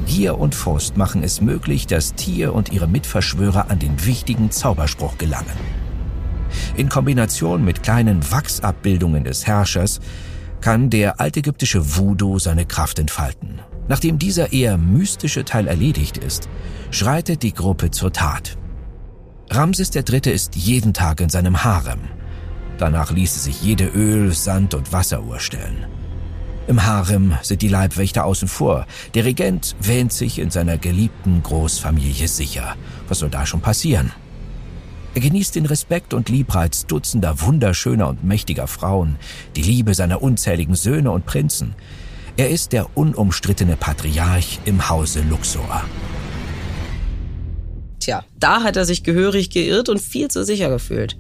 Gier 0.06 0.38
und 0.38 0.54
Frust 0.54 0.97
machen 0.97 1.23
es 1.23 1.40
möglich, 1.40 1.87
dass 1.87 2.14
Tier 2.14 2.54
und 2.54 2.73
ihre 2.73 2.87
Mitverschwörer 2.87 3.71
an 3.71 3.78
den 3.78 4.04
wichtigen 4.04 4.50
Zauberspruch 4.50 5.18
gelangen. 5.18 5.56
In 6.76 6.88
Kombination 6.88 7.64
mit 7.64 7.83
kleinen 7.83 8.30
Wachsabbildungen 8.30 9.25
des 9.25 9.47
Herrschers 9.47 10.00
kann 10.61 10.90
der 10.90 11.21
altägyptische 11.21 11.97
Voodoo 11.97 12.38
seine 12.38 12.66
Kraft 12.66 12.99
entfalten. 12.99 13.61
Nachdem 13.88 14.19
dieser 14.19 14.52
eher 14.52 14.76
mystische 14.78 15.45
Teil 15.45 15.69
erledigt 15.69 16.19
ist, 16.19 16.49
schreitet 16.90 17.43
die 17.43 17.55
Gruppe 17.55 17.90
zur 17.90 18.12
Tat. 18.12 18.59
Ramses 19.50 19.95
III. 19.95 20.33
ist 20.33 20.57
jeden 20.57 20.93
Tag 20.93 21.21
in 21.21 21.28
seinem 21.28 21.62
Harem. 21.62 22.00
Danach 22.78 23.12
ließe 23.12 23.38
sich 23.38 23.62
jede 23.62 23.87
Öl-, 23.87 24.33
Sand- 24.33 24.75
und 24.75 24.93
Wasseruhr 24.93 25.38
stellen. 25.38 25.87
Im 26.66 26.85
Harem 26.85 27.35
sind 27.43 27.62
die 27.62 27.69
Leibwächter 27.69 28.25
außen 28.25 28.49
vor. 28.49 28.87
Der 29.14 29.25
Regent 29.25 29.76
wähnt 29.81 30.12
sich 30.12 30.40
in 30.40 30.50
seiner 30.50 30.78
geliebten 30.78 31.40
Großfamilie 31.43 32.26
sicher. 32.26 32.75
Was 33.09 33.21
soll 33.21 33.31
da 33.31 33.47
schon 33.47 33.61
passieren? 33.61 34.11
Er 35.14 35.21
genießt 35.21 35.55
den 35.55 35.64
Respekt 35.64 36.12
und 36.12 36.28
Liebreiz 36.28 36.85
dutzender 36.85 37.40
wunderschöner 37.40 38.09
und 38.09 38.25
mächtiger 38.25 38.66
Frauen, 38.66 39.16
die 39.55 39.62
Liebe 39.62 39.95
seiner 39.95 40.23
unzähligen 40.23 40.75
Söhne 40.75 41.12
und 41.12 41.25
Prinzen. 41.25 41.76
Er 42.38 42.50
ist 42.50 42.73
der 42.73 42.99
unumstrittene 42.99 43.76
Patriarch 43.76 44.61
im 44.66 44.90
Hause 44.90 45.23
Luxor. 45.23 45.85
Tja, 47.99 48.26
da 48.38 48.62
hat 48.62 48.76
er 48.76 48.85
sich 48.85 49.02
gehörig 49.02 49.49
geirrt 49.49 49.88
und 49.88 50.02
viel 50.02 50.28
zu 50.28 50.45
sicher 50.45 50.69
gefühlt. 50.69 51.16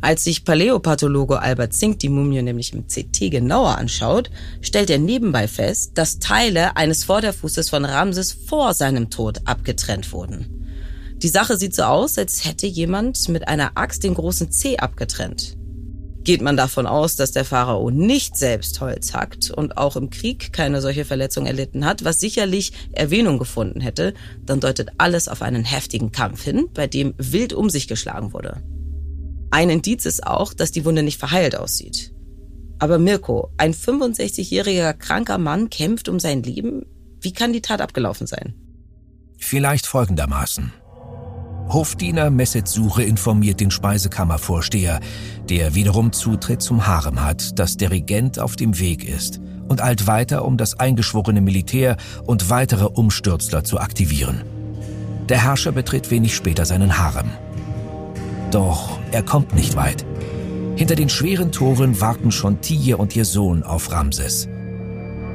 Als 0.00 0.24
sich 0.24 0.46
Paläopathologe 0.46 1.38
Albert 1.38 1.74
Zink 1.74 1.98
die 1.98 2.08
Mumie 2.08 2.40
nämlich 2.40 2.72
im 2.72 2.86
CT 2.86 3.30
genauer 3.30 3.76
anschaut, 3.76 4.30
stellt 4.62 4.88
er 4.88 4.98
nebenbei 4.98 5.48
fest, 5.48 5.92
dass 5.96 6.18
Teile 6.18 6.78
eines 6.78 7.04
Vorderfußes 7.04 7.68
von 7.68 7.84
Ramses 7.84 8.32
vor 8.32 8.72
seinem 8.72 9.10
Tod 9.10 9.42
abgetrennt 9.44 10.12
wurden. 10.12 10.66
Die 11.18 11.28
Sache 11.28 11.58
sieht 11.58 11.74
so 11.74 11.82
aus, 11.82 12.16
als 12.16 12.46
hätte 12.46 12.66
jemand 12.66 13.28
mit 13.28 13.48
einer 13.48 13.72
Axt 13.74 14.02
den 14.02 14.14
großen 14.14 14.50
C 14.50 14.78
abgetrennt. 14.78 15.58
Geht 16.24 16.40
man 16.40 16.56
davon 16.56 16.86
aus, 16.86 17.16
dass 17.16 17.32
der 17.32 17.44
Pharao 17.44 17.90
nicht 17.90 18.38
selbst 18.38 18.80
Holz 18.80 19.12
hackt 19.12 19.50
und 19.50 19.76
auch 19.76 19.94
im 19.94 20.08
Krieg 20.08 20.54
keine 20.54 20.80
solche 20.80 21.04
Verletzung 21.04 21.44
erlitten 21.44 21.84
hat, 21.84 22.02
was 22.02 22.18
sicherlich 22.18 22.72
Erwähnung 22.92 23.38
gefunden 23.38 23.82
hätte, 23.82 24.14
dann 24.42 24.58
deutet 24.58 24.92
alles 24.96 25.28
auf 25.28 25.42
einen 25.42 25.64
heftigen 25.64 26.12
Kampf 26.12 26.42
hin, 26.42 26.68
bei 26.72 26.86
dem 26.86 27.12
wild 27.18 27.52
um 27.52 27.68
sich 27.68 27.88
geschlagen 27.88 28.32
wurde. 28.32 28.62
Ein 29.50 29.68
Indiz 29.68 30.06
ist 30.06 30.26
auch, 30.26 30.54
dass 30.54 30.72
die 30.72 30.86
Wunde 30.86 31.02
nicht 31.02 31.18
verheilt 31.18 31.56
aussieht. 31.56 32.14
Aber 32.78 32.98
Mirko, 32.98 33.50
ein 33.58 33.74
65-jähriger 33.74 34.94
kranker 34.94 35.38
Mann 35.38 35.68
kämpft 35.68 36.08
um 36.08 36.18
sein 36.18 36.42
Leben. 36.42 36.86
Wie 37.20 37.32
kann 37.32 37.52
die 37.52 37.62
Tat 37.62 37.82
abgelaufen 37.82 38.26
sein? 38.26 38.54
Vielleicht 39.38 39.86
folgendermaßen. 39.86 40.72
Hofdiener 41.68 42.30
Messetsuche 42.30 43.02
informiert 43.02 43.60
den 43.60 43.70
Speisekammervorsteher, 43.70 45.00
der 45.48 45.74
wiederum 45.74 46.12
Zutritt 46.12 46.62
zum 46.62 46.86
Harem 46.86 47.24
hat, 47.24 47.58
dass 47.58 47.76
der 47.76 47.90
Regent 47.90 48.38
auf 48.38 48.56
dem 48.56 48.78
Weg 48.78 49.08
ist 49.08 49.40
und 49.68 49.82
eilt 49.82 50.06
weiter, 50.06 50.44
um 50.44 50.56
das 50.56 50.78
eingeschworene 50.78 51.40
Militär 51.40 51.96
und 52.26 52.50
weitere 52.50 52.84
Umstürzler 52.84 53.64
zu 53.64 53.78
aktivieren. 53.80 54.42
Der 55.28 55.42
Herrscher 55.42 55.72
betritt 55.72 56.10
wenig 56.10 56.34
später 56.34 56.66
seinen 56.66 56.98
Harem. 56.98 57.30
Doch 58.50 58.98
er 59.10 59.22
kommt 59.22 59.54
nicht 59.54 59.74
weit. 59.74 60.04
Hinter 60.76 60.96
den 60.96 61.08
schweren 61.08 61.50
Toren 61.50 62.00
warten 62.00 62.30
schon 62.30 62.60
Tiye 62.60 62.96
und 62.96 63.16
ihr 63.16 63.24
Sohn 63.24 63.62
auf 63.62 63.90
Ramses. 63.90 64.48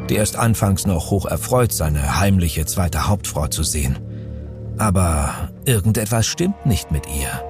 Der 0.09 0.23
ist 0.23 0.35
anfangs 0.35 0.85
noch 0.85 1.11
hoch 1.11 1.25
erfreut, 1.25 1.71
seine 1.71 2.19
heimliche 2.19 2.65
zweite 2.65 3.07
Hauptfrau 3.07 3.47
zu 3.47 3.63
sehen. 3.63 3.97
Aber 4.77 5.49
irgendetwas 5.69 6.25
stimmt 6.25 6.65
nicht 6.65 6.91
mit 6.91 7.07
ihr. 7.07 7.43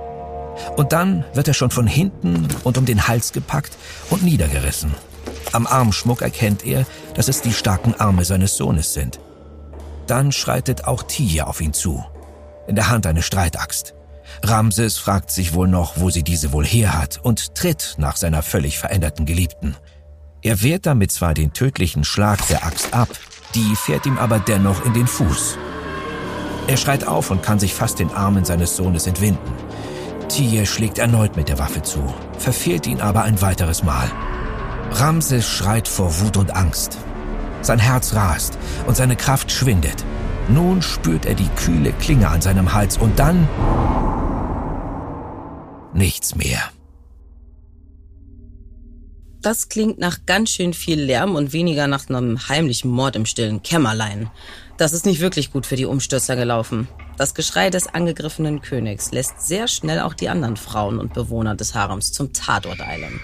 Und 0.76 0.92
dann 0.92 1.24
wird 1.34 1.48
er 1.48 1.54
schon 1.54 1.72
von 1.72 1.88
hinten 1.88 2.48
und 2.64 2.78
um 2.78 2.86
den 2.86 3.08
Hals 3.08 3.32
gepackt 3.32 3.78
und 4.10 4.24
niedergerissen. 4.24 4.94
Am 5.54 5.66
Armschmuck 5.66 6.22
erkennt 6.22 6.66
er, 6.66 6.86
dass 7.16 7.30
es 7.30 7.42
die 7.42 7.54
starken 7.54 7.96
Arme 7.96 8.26
seines 8.26 8.56
Sohnes 8.58 8.94
sind. 8.94 9.20
Dann 10.06 10.32
schreitet 10.32 10.86
auch 10.86 11.04
Tia 11.04 11.46
auf 11.46 11.62
ihn 11.62 11.74
zu. 11.74 12.04
In 12.68 12.76
der 12.76 12.90
Hand 12.90 13.08
eine 13.08 13.22
Streitaxt. 13.22 13.96
Ramses 14.44 14.98
fragt 14.98 15.32
sich 15.32 15.54
wohl 15.54 15.68
noch, 15.68 15.94
wo 16.00 16.10
sie 16.10 16.24
diese 16.24 16.52
wohl 16.52 16.66
her 16.66 17.00
hat 17.00 17.20
und 17.24 17.56
tritt 17.56 17.96
nach 17.98 18.18
seiner 18.18 18.44
völlig 18.44 18.78
veränderten 18.78 19.26
Geliebten. 19.26 19.76
Er 20.42 20.62
wehrt 20.62 20.86
damit 20.86 21.12
zwar 21.12 21.34
den 21.34 21.54
tödlichen 21.54 22.04
Schlag 22.04 22.46
der 22.48 22.66
Axt 22.66 22.94
ab, 22.94 23.10
die 23.56 23.76
fährt 23.76 24.06
ihm 24.06 24.18
aber 24.18 24.40
dennoch 24.40 24.86
in 24.86 24.94
den 24.94 25.08
Fuß. 25.08 25.58
Er 26.70 26.78
schreit 26.78 27.08
auf 27.08 27.32
und 27.32 27.42
kann 27.42 27.58
sich 27.58 27.74
fast 27.74 27.98
den 27.98 28.12
Armen 28.12 28.46
seines 28.46 28.76
Sohnes 28.76 29.08
entwinden. 29.08 29.56
Tiye 30.28 30.68
schlägt 30.68 31.00
erneut 31.00 31.36
mit 31.36 31.50
der 31.50 31.58
Waffe 31.58 31.82
zu, 31.82 32.14
verfehlt 32.38 32.86
ihn 32.86 33.02
aber 33.02 33.24
ein 33.24 33.42
weiteres 33.42 33.82
Mal. 33.82 34.08
Ramses 34.92 35.48
schreit 35.48 35.88
vor 35.88 36.20
Wut 36.20 36.38
und 36.38 36.56
Angst. 36.56 37.00
Sein 37.64 37.80
Herz 37.80 38.14
rast 38.14 38.60
und 38.86 38.96
seine 38.96 39.16
Kraft 39.16 39.52
schwindet. 39.52 40.06
Nun 40.48 40.84
spürt 40.84 41.26
er 41.26 41.34
die 41.34 41.50
kühle 41.56 41.92
Klinge 41.94 42.30
an 42.30 42.42
seinem 42.42 42.72
Hals 42.72 43.00
und 43.00 43.18
dann 43.18 43.50
nichts 45.96 46.36
mehr. 46.36 46.62
Das 49.42 49.70
klingt 49.70 50.00
nach 50.00 50.26
ganz 50.26 50.50
schön 50.50 50.74
viel 50.74 51.00
Lärm 51.00 51.36
und 51.36 51.54
weniger 51.54 51.88
nach 51.88 52.10
einem 52.10 52.50
heimlichen 52.50 52.92
Mord 52.92 53.16
im 53.16 53.26
stillen 53.26 53.64
Kämmerlein. 53.64 54.30
Das 54.78 54.92
ist 54.92 55.06
nicht 55.06 55.22
wirklich 55.22 55.52
gut 55.52 55.66
für 55.66 55.78
die 55.78 55.86
Umstürzer 55.86 56.36
gelaufen. 56.36 56.90
Das 57.18 57.34
Geschrei 57.34 57.70
des 57.70 57.88
angegriffenen 57.88 58.62
Königs 58.62 59.12
lässt 59.12 59.42
sehr 59.42 59.68
schnell 59.68 60.02
auch 60.02 60.14
die 60.14 60.30
anderen 60.30 60.58
Frauen 60.58 61.00
und 61.00 61.14
Bewohner 61.14 61.56
des 61.56 61.74
Harems 61.74 62.12
zum 62.12 62.34
Tatort 62.34 62.82
eilen. 62.82 63.22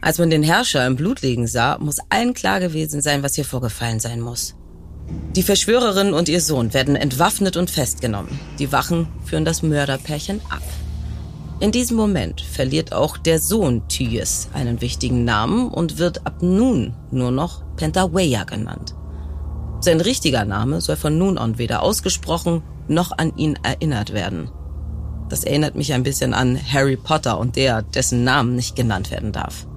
Als 0.00 0.18
man 0.18 0.30
den 0.30 0.42
Herrscher 0.42 0.84
im 0.86 0.96
Blut 0.96 1.22
liegen 1.22 1.46
sah, 1.46 1.78
muss 1.78 1.98
allen 2.08 2.34
klar 2.34 2.58
gewesen 2.58 3.00
sein, 3.00 3.22
was 3.22 3.36
hier 3.36 3.44
vorgefallen 3.44 4.00
sein 4.00 4.20
muss. 4.20 4.56
Die 5.36 5.44
Verschwörerin 5.44 6.14
und 6.14 6.28
ihr 6.28 6.40
Sohn 6.40 6.74
werden 6.74 6.96
entwaffnet 6.96 7.56
und 7.56 7.70
festgenommen. 7.70 8.40
Die 8.58 8.72
Wachen 8.72 9.06
führen 9.24 9.44
das 9.44 9.62
Mörderpärchen 9.62 10.40
ab. 10.48 10.62
In 11.62 11.70
diesem 11.70 11.96
Moment 11.96 12.40
verliert 12.40 12.92
auch 12.92 13.16
der 13.16 13.38
Sohn 13.38 13.86
Tyes 13.86 14.48
einen 14.52 14.80
wichtigen 14.80 15.24
Namen 15.24 15.68
und 15.68 15.96
wird 15.96 16.26
ab 16.26 16.42
nun 16.42 16.92
nur 17.12 17.30
noch 17.30 17.62
Pentaweya 17.76 18.42
genannt. 18.42 18.96
Sein 19.78 20.00
richtiger 20.00 20.44
Name 20.44 20.80
soll 20.80 20.96
von 20.96 21.16
nun 21.16 21.38
an 21.38 21.58
weder 21.58 21.84
ausgesprochen 21.84 22.64
noch 22.88 23.16
an 23.16 23.36
ihn 23.36 23.56
erinnert 23.62 24.12
werden. 24.12 24.50
Das 25.28 25.44
erinnert 25.44 25.76
mich 25.76 25.92
ein 25.92 26.02
bisschen 26.02 26.34
an 26.34 26.58
Harry 26.60 26.96
Potter 26.96 27.38
und 27.38 27.54
der, 27.54 27.82
dessen 27.82 28.24
Namen 28.24 28.56
nicht 28.56 28.74
genannt 28.74 29.12
werden 29.12 29.30
darf. 29.30 29.68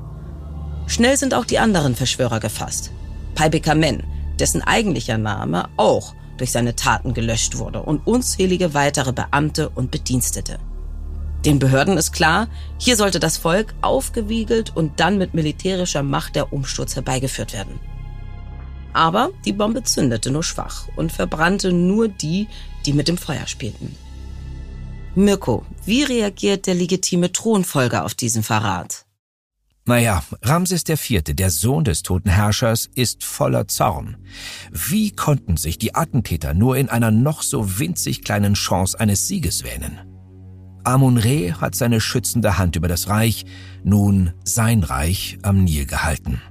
Schnell 0.88 1.18
sind 1.18 1.36
auch 1.36 1.46
die 1.46 1.60
anderen 1.60 1.94
Verschwörer 1.94 2.40
gefasst. 2.40 2.90
Paibeka 3.36 3.76
Men, 3.76 4.02
dessen 4.40 4.64
eigentlicher 4.64 5.20
Name 5.20 5.70
auch 5.78 6.16
durch 6.40 6.52
seine 6.52 6.76
Taten 6.76 7.14
gelöscht 7.14 7.60
wurde 7.60 7.84
und 7.84 8.08
unzählige 8.08 8.74
weitere 8.74 9.14
Beamte 9.14 9.70
und 9.70 9.92
Bedienstete. 9.92 10.58
Den 11.46 11.60
Behörden 11.60 11.96
ist 11.96 12.12
klar, 12.12 12.48
hier 12.80 12.98
sollte 12.98 13.20
das 13.20 13.38
Volk 13.38 13.76
aufgewiegelt 13.82 14.76
und 14.76 15.00
dann 15.00 15.20
mit 15.20 15.36
militärischer 15.36 16.02
Macht 16.02 16.36
der 16.36 16.52
Umsturz 16.52 16.96
herbeigeführt 16.96 17.54
werden. 17.54 17.80
Aber 18.94 19.30
die 19.46 19.54
Bombe 19.54 19.84
zündete 19.84 20.32
nur 20.32 20.44
schwach 20.44 20.88
und 20.96 21.12
verbrannte 21.12 21.72
nur 21.72 22.08
die, 22.08 22.48
die 22.88 22.94
mit 22.94 23.08
dem 23.08 23.18
Feuer 23.18 23.46
spielten. 23.46 23.96
Mirko, 25.14 25.64
wie 25.86 26.02
reagiert 26.04 26.66
der 26.66 26.74
legitime 26.74 27.32
Thronfolger 27.32 28.06
auf 28.06 28.16
diesen 28.16 28.42
Verrat? 28.42 29.06
Naja, 29.86 30.24
Ramses 30.42 30.84
IV., 30.90 31.24
der 31.26 31.52
Sohn 31.52 31.84
des 31.84 32.02
toten 32.02 32.30
Herrschers, 32.30 32.90
ist 32.96 33.24
voller 33.24 33.68
Zorn. 33.68 34.18
Wie 34.72 35.12
konnten 35.12 35.58
sich 35.58 35.78
die 35.78 35.94
Attentäter 35.94 36.56
nur 36.56 36.76
in 36.76 36.90
einer 36.90 37.12
noch 37.12 37.44
so 37.44 37.78
winzig 37.78 38.24
kleinen 38.24 38.56
Chance 38.56 39.00
eines 39.00 39.28
Sieges 39.28 39.64
wähnen? 39.64 40.15
Amun-Re 40.86 41.60
hat 41.60 41.76
seine 41.76 42.02
schützende 42.02 42.58
Hand 42.58 42.76
über 42.76 42.88
das 42.88 43.10
Reich, 43.10 43.46
nun 43.84 44.34
sein 44.44 44.84
Reich, 44.84 45.38
am 45.42 45.64
Nil 45.64 45.86
gehalten. 45.86 46.42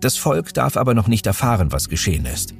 Das 0.00 0.16
Volk 0.16 0.52
darf 0.52 0.76
aber 0.76 0.94
noch 0.94 1.08
nicht 1.08 1.26
erfahren, 1.26 1.72
was 1.72 1.88
geschehen 1.88 2.26
ist. 2.26 2.54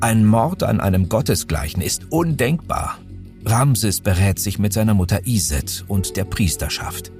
Ein 0.00 0.26
Mord 0.26 0.62
an 0.62 0.80
einem 0.80 1.08
Gottesgleichen 1.08 1.82
ist 1.82 2.10
undenkbar. 2.10 2.98
Ramses 3.44 4.00
berät 4.00 4.38
sich 4.38 4.58
mit 4.58 4.72
seiner 4.72 4.94
Mutter 4.94 5.26
Iset 5.26 5.84
und 5.88 6.16
der 6.16 6.24
Priesterschaft. 6.24 7.10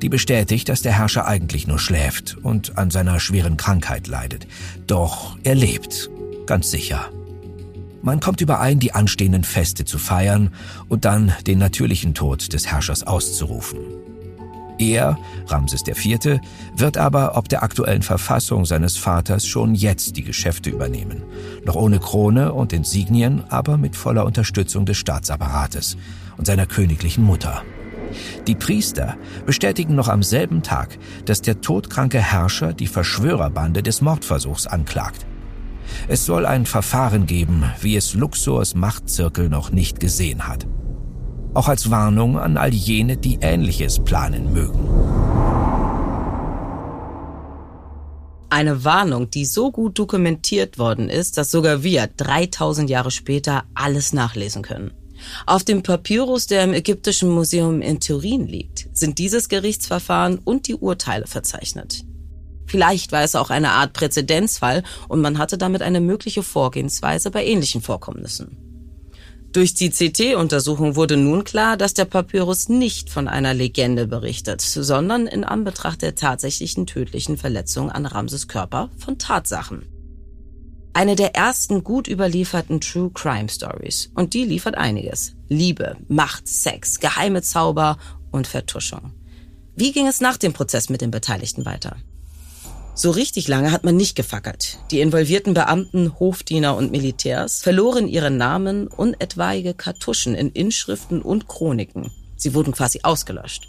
Die 0.00 0.08
bestätigt, 0.08 0.68
dass 0.68 0.82
der 0.82 0.92
Herrscher 0.92 1.26
eigentlich 1.26 1.66
nur 1.66 1.78
schläft 1.78 2.36
und 2.42 2.78
an 2.78 2.90
seiner 2.90 3.20
schweren 3.20 3.56
Krankheit 3.56 4.06
leidet. 4.08 4.46
Doch 4.86 5.36
er 5.42 5.54
lebt, 5.54 6.10
ganz 6.46 6.70
sicher. 6.70 7.10
Man 8.02 8.18
kommt 8.18 8.40
überein, 8.40 8.80
die 8.80 8.94
anstehenden 8.94 9.44
Feste 9.44 9.84
zu 9.84 9.96
feiern 9.96 10.50
und 10.88 11.04
dann 11.04 11.32
den 11.46 11.58
natürlichen 11.58 12.14
Tod 12.14 12.52
des 12.52 12.66
Herrschers 12.66 13.06
auszurufen. 13.06 13.78
Er, 14.78 15.16
Ramses 15.46 15.84
IV., 15.86 16.40
wird 16.76 16.96
aber 16.96 17.36
ob 17.36 17.48
der 17.48 17.62
aktuellen 17.62 18.02
Verfassung 18.02 18.64
seines 18.64 18.96
Vaters 18.96 19.46
schon 19.46 19.76
jetzt 19.76 20.16
die 20.16 20.24
Geschäfte 20.24 20.70
übernehmen. 20.70 21.22
Noch 21.64 21.76
ohne 21.76 22.00
Krone 22.00 22.52
und 22.52 22.72
Insignien, 22.72 23.44
aber 23.48 23.76
mit 23.76 23.94
voller 23.94 24.26
Unterstützung 24.26 24.84
des 24.84 24.96
Staatsapparates 24.96 25.96
und 26.36 26.46
seiner 26.46 26.66
königlichen 26.66 27.22
Mutter. 27.22 27.62
Die 28.48 28.56
Priester 28.56 29.16
bestätigen 29.46 29.94
noch 29.94 30.08
am 30.08 30.24
selben 30.24 30.62
Tag, 30.62 30.98
dass 31.24 31.40
der 31.40 31.60
todkranke 31.60 32.18
Herrscher 32.18 32.72
die 32.72 32.88
Verschwörerbande 32.88 33.82
des 33.82 34.00
Mordversuchs 34.00 34.66
anklagt. 34.66 35.24
Es 36.08 36.26
soll 36.26 36.46
ein 36.46 36.66
Verfahren 36.66 37.26
geben, 37.26 37.64
wie 37.80 37.96
es 37.96 38.14
Luxors 38.14 38.74
Machtzirkel 38.74 39.48
noch 39.48 39.70
nicht 39.70 40.00
gesehen 40.00 40.48
hat. 40.48 40.66
Auch 41.54 41.68
als 41.68 41.90
Warnung 41.90 42.38
an 42.38 42.56
all 42.56 42.72
jene, 42.72 43.16
die 43.16 43.38
Ähnliches 43.40 43.98
planen 43.98 44.52
mögen. 44.52 44.88
Eine 48.48 48.84
Warnung, 48.84 49.30
die 49.30 49.46
so 49.46 49.70
gut 49.70 49.98
dokumentiert 49.98 50.78
worden 50.78 51.08
ist, 51.08 51.38
dass 51.38 51.50
sogar 51.50 51.82
wir 51.82 52.06
3000 52.06 52.88
Jahre 52.90 53.10
später 53.10 53.64
alles 53.74 54.12
nachlesen 54.12 54.62
können. 54.62 54.92
Auf 55.46 55.64
dem 55.64 55.82
Papyrus, 55.82 56.46
der 56.46 56.64
im 56.64 56.74
Ägyptischen 56.74 57.30
Museum 57.30 57.80
in 57.80 58.00
Turin 58.00 58.46
liegt, 58.46 58.88
sind 58.92 59.18
dieses 59.18 59.48
Gerichtsverfahren 59.48 60.38
und 60.38 60.68
die 60.68 60.74
Urteile 60.74 61.26
verzeichnet. 61.26 62.04
Vielleicht 62.72 63.12
war 63.12 63.22
es 63.22 63.34
auch 63.34 63.50
eine 63.50 63.72
Art 63.72 63.92
Präzedenzfall 63.92 64.82
und 65.06 65.20
man 65.20 65.36
hatte 65.36 65.58
damit 65.58 65.82
eine 65.82 66.00
mögliche 66.00 66.42
Vorgehensweise 66.42 67.30
bei 67.30 67.44
ähnlichen 67.44 67.82
Vorkommnissen. 67.82 68.56
Durch 69.52 69.74
die 69.74 69.90
CT-Untersuchung 69.90 70.96
wurde 70.96 71.18
nun 71.18 71.44
klar, 71.44 71.76
dass 71.76 71.92
der 71.92 72.06
Papyrus 72.06 72.70
nicht 72.70 73.10
von 73.10 73.28
einer 73.28 73.52
Legende 73.52 74.06
berichtet, 74.06 74.62
sondern 74.62 75.26
in 75.26 75.44
Anbetracht 75.44 76.00
der 76.00 76.14
tatsächlichen 76.14 76.86
tödlichen 76.86 77.36
Verletzung 77.36 77.90
an 77.90 78.06
Ramses 78.06 78.48
Körper 78.48 78.88
von 78.96 79.18
Tatsachen. 79.18 79.84
Eine 80.94 81.14
der 81.14 81.34
ersten 81.34 81.84
gut 81.84 82.08
überlieferten 82.08 82.80
True 82.80 83.10
Crime 83.12 83.50
Stories. 83.50 84.10
Und 84.14 84.32
die 84.32 84.46
liefert 84.46 84.78
einiges. 84.78 85.34
Liebe, 85.50 85.98
Macht, 86.08 86.48
Sex, 86.48 87.00
geheime 87.00 87.42
Zauber 87.42 87.98
und 88.30 88.46
Vertuschung. 88.46 89.12
Wie 89.76 89.92
ging 89.92 90.06
es 90.06 90.22
nach 90.22 90.38
dem 90.38 90.54
Prozess 90.54 90.88
mit 90.88 91.02
den 91.02 91.10
Beteiligten 91.10 91.66
weiter? 91.66 91.96
So 92.94 93.10
richtig 93.10 93.48
lange 93.48 93.72
hat 93.72 93.84
man 93.84 93.96
nicht 93.96 94.16
gefackelt. 94.16 94.78
Die 94.90 95.00
involvierten 95.00 95.54
Beamten, 95.54 96.18
Hofdiener 96.20 96.76
und 96.76 96.90
Militärs 96.90 97.62
verloren 97.62 98.06
ihre 98.06 98.30
Namen 98.30 98.86
und 98.86 99.14
etwaige 99.18 99.72
Kartuschen 99.72 100.34
in 100.34 100.50
Inschriften 100.50 101.22
und 101.22 101.48
Chroniken. 101.48 102.10
Sie 102.36 102.52
wurden 102.52 102.72
quasi 102.72 103.00
ausgelöscht. 103.02 103.68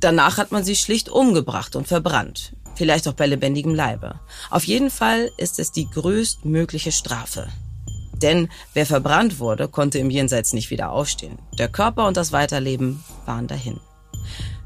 Danach 0.00 0.38
hat 0.38 0.50
man 0.50 0.64
sie 0.64 0.76
schlicht 0.76 1.10
umgebracht 1.10 1.76
und 1.76 1.86
verbrannt. 1.86 2.54
Vielleicht 2.74 3.06
auch 3.06 3.12
bei 3.12 3.26
lebendigem 3.26 3.74
Leibe. 3.74 4.18
Auf 4.50 4.64
jeden 4.64 4.90
Fall 4.90 5.30
ist 5.36 5.58
es 5.58 5.70
die 5.70 5.88
größtmögliche 5.90 6.90
Strafe. 6.90 7.48
Denn 8.14 8.48
wer 8.72 8.86
verbrannt 8.86 9.40
wurde, 9.40 9.68
konnte 9.68 9.98
im 9.98 10.08
Jenseits 10.08 10.54
nicht 10.54 10.70
wieder 10.70 10.90
aufstehen. 10.90 11.38
Der 11.58 11.68
Körper 11.68 12.06
und 12.06 12.16
das 12.16 12.32
Weiterleben 12.32 13.04
waren 13.26 13.46
dahin. 13.46 13.78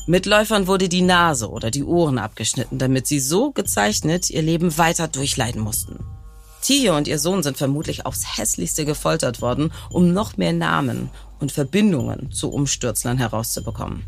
Mitläufern 0.06 0.68
wurde 0.68 0.88
die 0.88 1.02
Nase 1.02 1.50
oder 1.50 1.70
die 1.70 1.82
Ohren 1.82 2.18
abgeschnitten, 2.18 2.78
damit 2.78 3.08
sie 3.08 3.18
so 3.18 3.50
gezeichnet 3.50 4.30
ihr 4.30 4.42
Leben 4.42 4.78
weiter 4.78 5.08
durchleiden 5.08 5.60
mussten. 5.60 5.98
Tia 6.62 6.96
und 6.96 7.08
ihr 7.08 7.18
Sohn 7.18 7.42
sind 7.42 7.56
vermutlich 7.56 8.06
aufs 8.06 8.38
hässlichste 8.38 8.84
gefoltert 8.84 9.40
worden, 9.40 9.72
um 9.90 10.12
noch 10.12 10.36
mehr 10.36 10.52
Namen 10.52 11.10
und 11.40 11.52
Verbindungen 11.52 12.32
zu 12.32 12.50
Umstürzlern 12.50 13.18
herauszubekommen. 13.18 14.04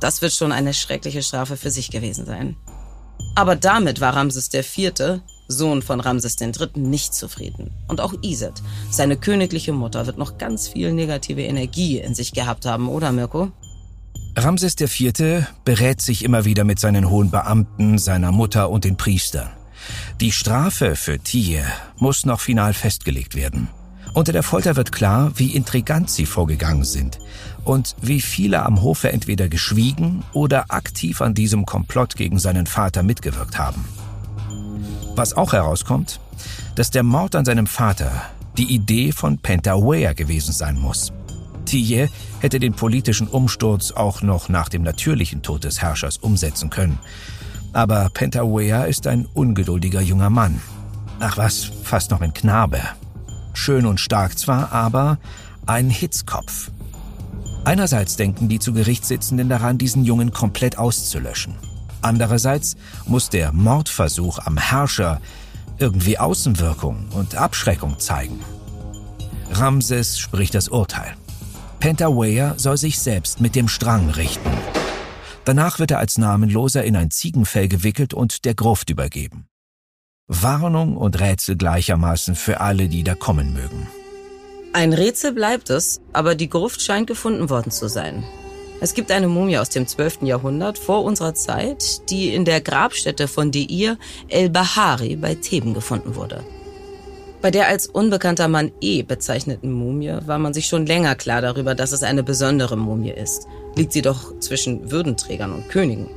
Das 0.00 0.20
wird 0.20 0.32
schon 0.32 0.52
eine 0.52 0.74
schreckliche 0.74 1.22
Strafe 1.22 1.56
für 1.56 1.70
sich 1.70 1.90
gewesen 1.90 2.26
sein. 2.26 2.56
Aber 3.34 3.54
damit 3.54 4.00
war 4.00 4.16
Ramses 4.16 4.52
IV., 4.52 5.20
Sohn 5.48 5.82
von 5.82 6.00
Ramses 6.00 6.40
III., 6.40 6.68
nicht 6.74 7.14
zufrieden. 7.14 7.70
Und 7.88 8.00
auch 8.00 8.14
Iset, 8.22 8.62
seine 8.90 9.16
königliche 9.16 9.72
Mutter, 9.72 10.06
wird 10.06 10.18
noch 10.18 10.38
ganz 10.38 10.68
viel 10.68 10.92
negative 10.92 11.42
Energie 11.42 11.98
in 11.98 12.14
sich 12.14 12.32
gehabt 12.32 12.66
haben, 12.66 12.88
oder 12.88 13.12
Mirko? 13.12 13.52
Ramses 14.34 14.74
IV. 14.80 15.46
berät 15.64 16.00
sich 16.00 16.24
immer 16.24 16.46
wieder 16.46 16.64
mit 16.64 16.80
seinen 16.80 17.10
hohen 17.10 17.30
Beamten, 17.30 17.98
seiner 17.98 18.32
Mutter 18.32 18.70
und 18.70 18.84
den 18.84 18.96
Priestern. 18.96 19.50
Die 20.20 20.32
Strafe 20.32 20.96
für 20.96 21.18
Tiye 21.18 21.64
muss 21.98 22.24
noch 22.24 22.40
final 22.40 22.72
festgelegt 22.72 23.34
werden. 23.34 23.68
Unter 24.14 24.32
der 24.32 24.42
Folter 24.42 24.76
wird 24.76 24.90
klar, 24.90 25.32
wie 25.36 25.54
intrigant 25.54 26.10
sie 26.10 26.26
vorgegangen 26.26 26.84
sind 26.84 27.18
und 27.64 27.94
wie 28.00 28.20
viele 28.20 28.64
am 28.64 28.82
Hofe 28.82 29.12
entweder 29.12 29.48
geschwiegen 29.48 30.22
oder 30.32 30.66
aktiv 30.70 31.20
an 31.20 31.34
diesem 31.34 31.66
Komplott 31.66 32.16
gegen 32.16 32.38
seinen 32.38 32.66
Vater 32.66 33.02
mitgewirkt 33.02 33.58
haben. 33.58 33.84
Was 35.14 35.34
auch 35.34 35.52
herauskommt, 35.52 36.20
dass 36.74 36.90
der 36.90 37.02
Mord 37.02 37.34
an 37.34 37.44
seinem 37.44 37.66
Vater 37.66 38.10
die 38.56 38.74
Idee 38.74 39.12
von 39.12 39.38
Pentawea 39.38 40.14
gewesen 40.14 40.52
sein 40.52 40.78
muss. 40.78 41.12
Thier 41.72 42.10
hätte 42.40 42.60
den 42.60 42.74
politischen 42.74 43.28
Umsturz 43.28 43.92
auch 43.92 44.20
noch 44.20 44.50
nach 44.50 44.68
dem 44.68 44.82
natürlichen 44.82 45.40
Tod 45.40 45.64
des 45.64 45.80
Herrschers 45.80 46.18
umsetzen 46.18 46.68
können. 46.68 46.98
Aber 47.72 48.10
Pentawea 48.12 48.84
ist 48.84 49.06
ein 49.06 49.24
ungeduldiger 49.32 50.02
junger 50.02 50.28
Mann. 50.28 50.60
Ach 51.18 51.38
was, 51.38 51.70
fast 51.82 52.10
noch 52.10 52.20
ein 52.20 52.34
Knabe. 52.34 52.78
Schön 53.54 53.86
und 53.86 54.00
stark 54.00 54.38
zwar, 54.38 54.70
aber 54.70 55.16
ein 55.64 55.88
Hitzkopf. 55.88 56.70
Einerseits 57.64 58.16
denken 58.16 58.50
die 58.50 58.58
zu 58.58 58.74
Gericht 58.74 59.06
Sitzenden 59.06 59.48
daran, 59.48 59.78
diesen 59.78 60.04
Jungen 60.04 60.30
komplett 60.30 60.76
auszulöschen. 60.76 61.54
Andererseits 62.02 62.76
muss 63.06 63.30
der 63.30 63.50
Mordversuch 63.52 64.40
am 64.40 64.58
Herrscher 64.58 65.22
irgendwie 65.78 66.18
Außenwirkung 66.18 67.08
und 67.14 67.34
Abschreckung 67.36 67.98
zeigen. 67.98 68.40
Ramses 69.52 70.18
spricht 70.18 70.54
das 70.54 70.68
Urteil. 70.68 71.14
Pentaweya 71.82 72.54
soll 72.58 72.76
sich 72.76 73.00
selbst 73.00 73.40
mit 73.40 73.56
dem 73.56 73.66
Strang 73.66 74.08
richten. 74.10 74.52
Danach 75.44 75.80
wird 75.80 75.90
er 75.90 75.98
als 75.98 76.16
Namenloser 76.16 76.84
in 76.84 76.94
ein 76.94 77.10
Ziegenfell 77.10 77.66
gewickelt 77.66 78.14
und 78.14 78.44
der 78.44 78.54
Gruft 78.54 78.88
übergeben. 78.88 79.48
Warnung 80.28 80.96
und 80.96 81.18
Rätsel 81.18 81.56
gleichermaßen 81.56 82.36
für 82.36 82.60
alle, 82.60 82.86
die 82.86 83.02
da 83.02 83.16
kommen 83.16 83.52
mögen. 83.52 83.88
Ein 84.72 84.92
Rätsel 84.92 85.32
bleibt 85.32 85.70
es, 85.70 86.00
aber 86.12 86.36
die 86.36 86.48
Gruft 86.48 86.80
scheint 86.82 87.08
gefunden 87.08 87.50
worden 87.50 87.72
zu 87.72 87.88
sein. 87.88 88.22
Es 88.80 88.94
gibt 88.94 89.10
eine 89.10 89.26
Mumie 89.26 89.58
aus 89.58 89.68
dem 89.68 89.88
12. 89.88 90.22
Jahrhundert 90.22 90.78
vor 90.78 91.02
unserer 91.02 91.34
Zeit, 91.34 92.08
die 92.10 92.32
in 92.32 92.44
der 92.44 92.60
Grabstätte 92.60 93.26
von 93.26 93.50
Deir 93.50 93.98
el-Bahari 94.28 95.16
bei 95.16 95.34
Theben 95.34 95.74
gefunden 95.74 96.14
wurde. 96.14 96.44
Bei 97.42 97.50
der 97.50 97.66
als 97.66 97.88
unbekannter 97.88 98.46
Mann 98.46 98.70
E 98.80 99.02
bezeichneten 99.02 99.72
Mumie 99.72 100.16
war 100.26 100.38
man 100.38 100.54
sich 100.54 100.66
schon 100.66 100.86
länger 100.86 101.16
klar 101.16 101.42
darüber, 101.42 101.74
dass 101.74 101.90
es 101.90 102.04
eine 102.04 102.22
besondere 102.22 102.76
Mumie 102.76 103.10
ist. 103.10 103.48
Liegt 103.74 103.92
sie 103.92 104.00
doch 104.00 104.38
zwischen 104.38 104.92
Würdenträgern 104.92 105.52
und 105.52 105.68
Königen. 105.68 106.08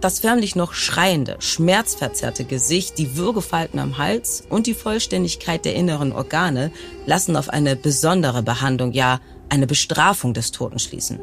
Das 0.00 0.20
förmlich 0.20 0.54
noch 0.54 0.72
schreiende, 0.72 1.36
schmerzverzerrte 1.40 2.44
Gesicht, 2.44 2.98
die 2.98 3.16
Würgefalten 3.16 3.80
am 3.80 3.98
Hals 3.98 4.44
und 4.48 4.68
die 4.68 4.74
Vollständigkeit 4.74 5.64
der 5.64 5.74
inneren 5.74 6.12
Organe 6.12 6.70
lassen 7.04 7.36
auf 7.36 7.48
eine 7.48 7.74
besondere 7.74 8.44
Behandlung, 8.44 8.92
ja 8.92 9.20
eine 9.48 9.66
Bestrafung 9.66 10.34
des 10.34 10.52
Toten 10.52 10.78
schließen. 10.78 11.18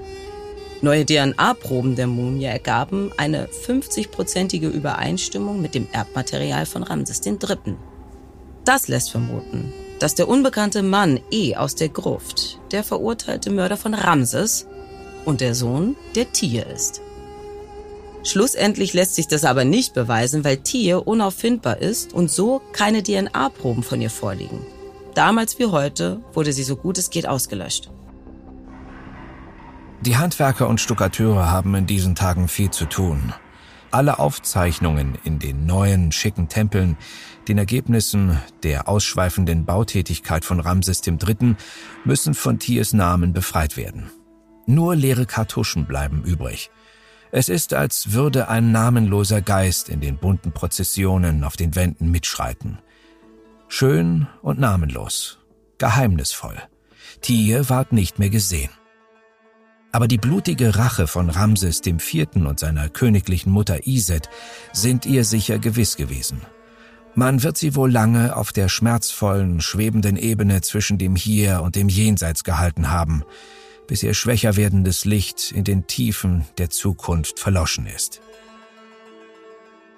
Neue 0.81 1.05
DNA-Proben 1.05 1.95
der 1.95 2.07
Mumie 2.07 2.45
ergaben 2.45 3.11
eine 3.15 3.47
50-prozentige 3.47 4.67
Übereinstimmung 4.67 5.61
mit 5.61 5.73
dem 5.73 5.87
Erbmaterial 5.93 6.65
von 6.65 6.83
Ramses 6.83 7.21
III. 7.25 7.77
Das 8.65 8.87
lässt 8.87 9.11
vermuten, 9.11 9.73
dass 9.99 10.15
der 10.15 10.27
unbekannte 10.27 10.83
Mann 10.83 11.19
E 11.31 11.55
aus 11.55 11.75
der 11.75 11.89
Gruft 11.89 12.59
der 12.71 12.83
verurteilte 12.83 13.49
Mörder 13.49 13.77
von 13.77 13.93
Ramses 13.93 14.67
und 15.25 15.41
der 15.41 15.55
Sohn 15.55 15.95
der 16.15 16.31
Tier 16.31 16.67
ist. 16.67 17.01
Schlussendlich 18.23 18.93
lässt 18.93 19.15
sich 19.15 19.27
das 19.27 19.45
aber 19.45 19.65
nicht 19.65 19.95
beweisen, 19.95 20.43
weil 20.43 20.57
Tier 20.57 21.07
unauffindbar 21.07 21.79
ist 21.79 22.13
und 22.13 22.29
so 22.29 22.61
keine 22.71 23.01
DNA-Proben 23.01 23.81
von 23.81 23.99
ihr 23.99 24.11
vorliegen. 24.11 24.59
Damals 25.15 25.57
wie 25.57 25.65
heute 25.65 26.21
wurde 26.33 26.53
sie 26.53 26.63
so 26.63 26.75
gut 26.75 26.97
es 26.99 27.09
geht 27.09 27.27
ausgelöscht. 27.27 27.89
Die 30.01 30.17
Handwerker 30.17 30.67
und 30.67 30.79
Stuckateure 30.79 31.49
haben 31.51 31.75
in 31.75 31.87
diesen 31.87 32.15
Tagen 32.15 32.47
viel 32.47 32.71
zu 32.71 32.85
tun. 32.85 33.33
Alle 33.91 34.19
Aufzeichnungen 34.19 35.17
in 35.25 35.39
den 35.39 35.65
neuen, 35.65 36.13
schicken 36.13 36.47
Tempeln, 36.47 36.97
den 37.49 37.57
Ergebnissen 37.57 38.39
der 38.63 38.87
ausschweifenden 38.87 39.65
Bautätigkeit 39.65 40.45
von 40.45 40.61
Ramses 40.61 41.01
III. 41.05 41.55
müssen 42.05 42.33
von 42.33 42.57
Tiers 42.57 42.93
Namen 42.93 43.33
befreit 43.33 43.75
werden. 43.75 44.09
Nur 44.65 44.95
leere 44.95 45.25
Kartuschen 45.25 45.85
bleiben 45.85 46.23
übrig. 46.23 46.71
Es 47.31 47.49
ist, 47.49 47.73
als 47.73 48.13
würde 48.13 48.47
ein 48.47 48.71
namenloser 48.71 49.41
Geist 49.41 49.89
in 49.89 49.99
den 49.99 50.17
bunten 50.17 50.53
Prozessionen 50.53 51.43
auf 51.43 51.57
den 51.57 51.75
Wänden 51.75 52.11
mitschreiten. 52.11 52.79
Schön 53.67 54.27
und 54.41 54.59
namenlos, 54.59 55.39
geheimnisvoll. 55.77 56.61
Tier 57.19 57.69
ward 57.69 57.91
nicht 57.91 58.19
mehr 58.19 58.29
gesehen. 58.29 58.69
Aber 59.91 60.07
die 60.07 60.17
blutige 60.17 60.75
Rache 60.75 61.07
von 61.07 61.29
Ramses 61.29 61.81
IV. 61.85 62.27
und 62.35 62.59
seiner 62.59 62.89
königlichen 62.89 63.51
Mutter 63.51 63.87
Iset 63.87 64.29
sind 64.71 65.05
ihr 65.05 65.25
sicher 65.25 65.59
gewiss 65.59 65.97
gewesen. 65.97 66.41
Man 67.13 67.43
wird 67.43 67.57
sie 67.57 67.75
wohl 67.75 67.91
lange 67.91 68.37
auf 68.37 68.53
der 68.53 68.69
schmerzvollen, 68.69 69.59
schwebenden 69.59 70.15
Ebene 70.15 70.61
zwischen 70.61 70.97
dem 70.97 71.17
Hier 71.17 71.61
und 71.61 71.75
dem 71.75 71.89
Jenseits 71.89 72.45
gehalten 72.45 72.89
haben, 72.89 73.23
bis 73.87 74.01
ihr 74.01 74.13
schwächer 74.13 74.55
werdendes 74.55 75.03
Licht 75.03 75.51
in 75.51 75.65
den 75.65 75.87
Tiefen 75.87 76.45
der 76.57 76.69
Zukunft 76.69 77.37
verloschen 77.37 77.85
ist. 77.85 78.21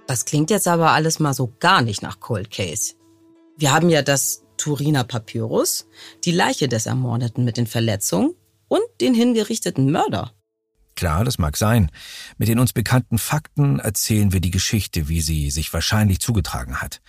Das 0.08 0.25
klingt 0.25 0.49
jetzt 0.49 0.67
aber 0.67 0.91
alles 0.91 1.19
mal 1.19 1.36
so 1.36 1.53
gar 1.60 1.84
nicht 1.84 2.01
nach 2.01 2.19
Cold 2.19 2.49
Case. 2.49 2.95
Wir 3.58 3.71
haben 3.71 3.89
ja 3.89 4.01
das 4.01 4.43
Turiner 4.58 5.03
Papyrus, 5.03 5.88
die 6.23 6.32
Leiche 6.32 6.67
des 6.67 6.88
Ermordeten 6.88 7.45
mit 7.45 7.58
den 7.58 7.67
Verletzungen 7.67 8.34
und 8.73 9.01
den 9.01 9.13
hingerichteten 9.13 9.91
Mörder. 9.91 10.33
Klar, 10.95 11.23
das 11.23 11.38
mag 11.38 11.57
sein. 11.57 11.91
Mit 12.38 12.47
den 12.47 12.57
uns 12.57 12.73
bekannten 12.73 13.19
Fakten 13.19 13.77
erzählen 13.77 14.33
wir 14.33 14.39
die 14.39 14.49
Geschichte, 14.49 15.07
wie 15.09 15.21
sie 15.21 15.51
sich 15.51 15.71
wahrscheinlich 15.73 16.19
zugetragen 16.19 16.81
hat. 16.81 16.99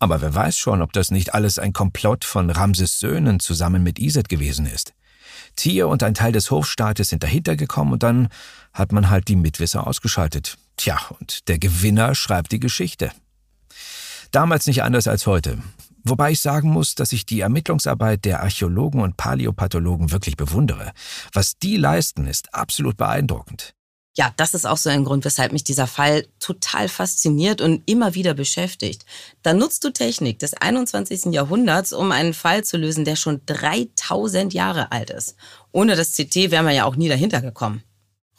Aber 0.00 0.20
wer 0.20 0.34
weiß 0.34 0.58
schon, 0.58 0.82
ob 0.82 0.92
das 0.92 1.12
nicht 1.12 1.34
alles 1.34 1.60
ein 1.60 1.72
Komplott 1.72 2.24
von 2.24 2.50
Ramses 2.50 2.98
Söhnen 2.98 3.38
zusammen 3.38 3.84
mit 3.84 4.00
Iset 4.00 4.28
gewesen 4.28 4.66
ist. 4.66 4.92
Tier 5.54 5.86
und 5.86 6.02
ein 6.02 6.14
Teil 6.14 6.32
des 6.32 6.50
Hofstaates 6.50 7.08
sind 7.08 7.22
dahinter 7.22 7.54
gekommen 7.54 7.92
und 7.92 8.02
dann 8.02 8.28
hat 8.72 8.90
man 8.90 9.08
halt 9.08 9.28
die 9.28 9.36
Mitwisser 9.36 9.86
ausgeschaltet. 9.86 10.58
Tja, 10.76 10.98
und 11.20 11.48
der 11.48 11.60
Gewinner 11.60 12.16
schreibt 12.16 12.50
die 12.50 12.60
Geschichte. 12.60 13.12
Damals 14.32 14.66
nicht 14.66 14.82
anders 14.82 15.06
als 15.06 15.26
heute. 15.26 15.58
Wobei 16.08 16.32
ich 16.32 16.40
sagen 16.40 16.70
muss, 16.70 16.94
dass 16.94 17.12
ich 17.12 17.26
die 17.26 17.40
Ermittlungsarbeit 17.40 18.24
der 18.24 18.42
Archäologen 18.42 19.02
und 19.02 19.16
Paläopathologen 19.16 20.10
wirklich 20.10 20.36
bewundere. 20.36 20.92
Was 21.32 21.58
die 21.58 21.76
leisten, 21.76 22.26
ist 22.26 22.54
absolut 22.54 22.96
beeindruckend. 22.96 23.74
Ja, 24.16 24.32
das 24.36 24.54
ist 24.54 24.66
auch 24.66 24.78
so 24.78 24.90
ein 24.90 25.04
Grund, 25.04 25.24
weshalb 25.24 25.52
mich 25.52 25.62
dieser 25.62 25.86
Fall 25.86 26.26
total 26.40 26.88
fasziniert 26.88 27.60
und 27.60 27.82
immer 27.86 28.14
wieder 28.14 28.34
beschäftigt. 28.34 29.04
Da 29.42 29.54
nutzt 29.54 29.84
du 29.84 29.90
Technik 29.90 30.40
des 30.40 30.54
21. 30.54 31.26
Jahrhunderts, 31.26 31.92
um 31.92 32.10
einen 32.10 32.34
Fall 32.34 32.64
zu 32.64 32.78
lösen, 32.78 33.04
der 33.04 33.14
schon 33.14 33.42
3000 33.46 34.52
Jahre 34.52 34.90
alt 34.90 35.10
ist. 35.10 35.36
Ohne 35.70 35.94
das 35.94 36.14
CT 36.14 36.50
wären 36.50 36.66
wir 36.66 36.72
ja 36.72 36.84
auch 36.84 36.96
nie 36.96 37.08
dahinter 37.08 37.40
gekommen. 37.40 37.84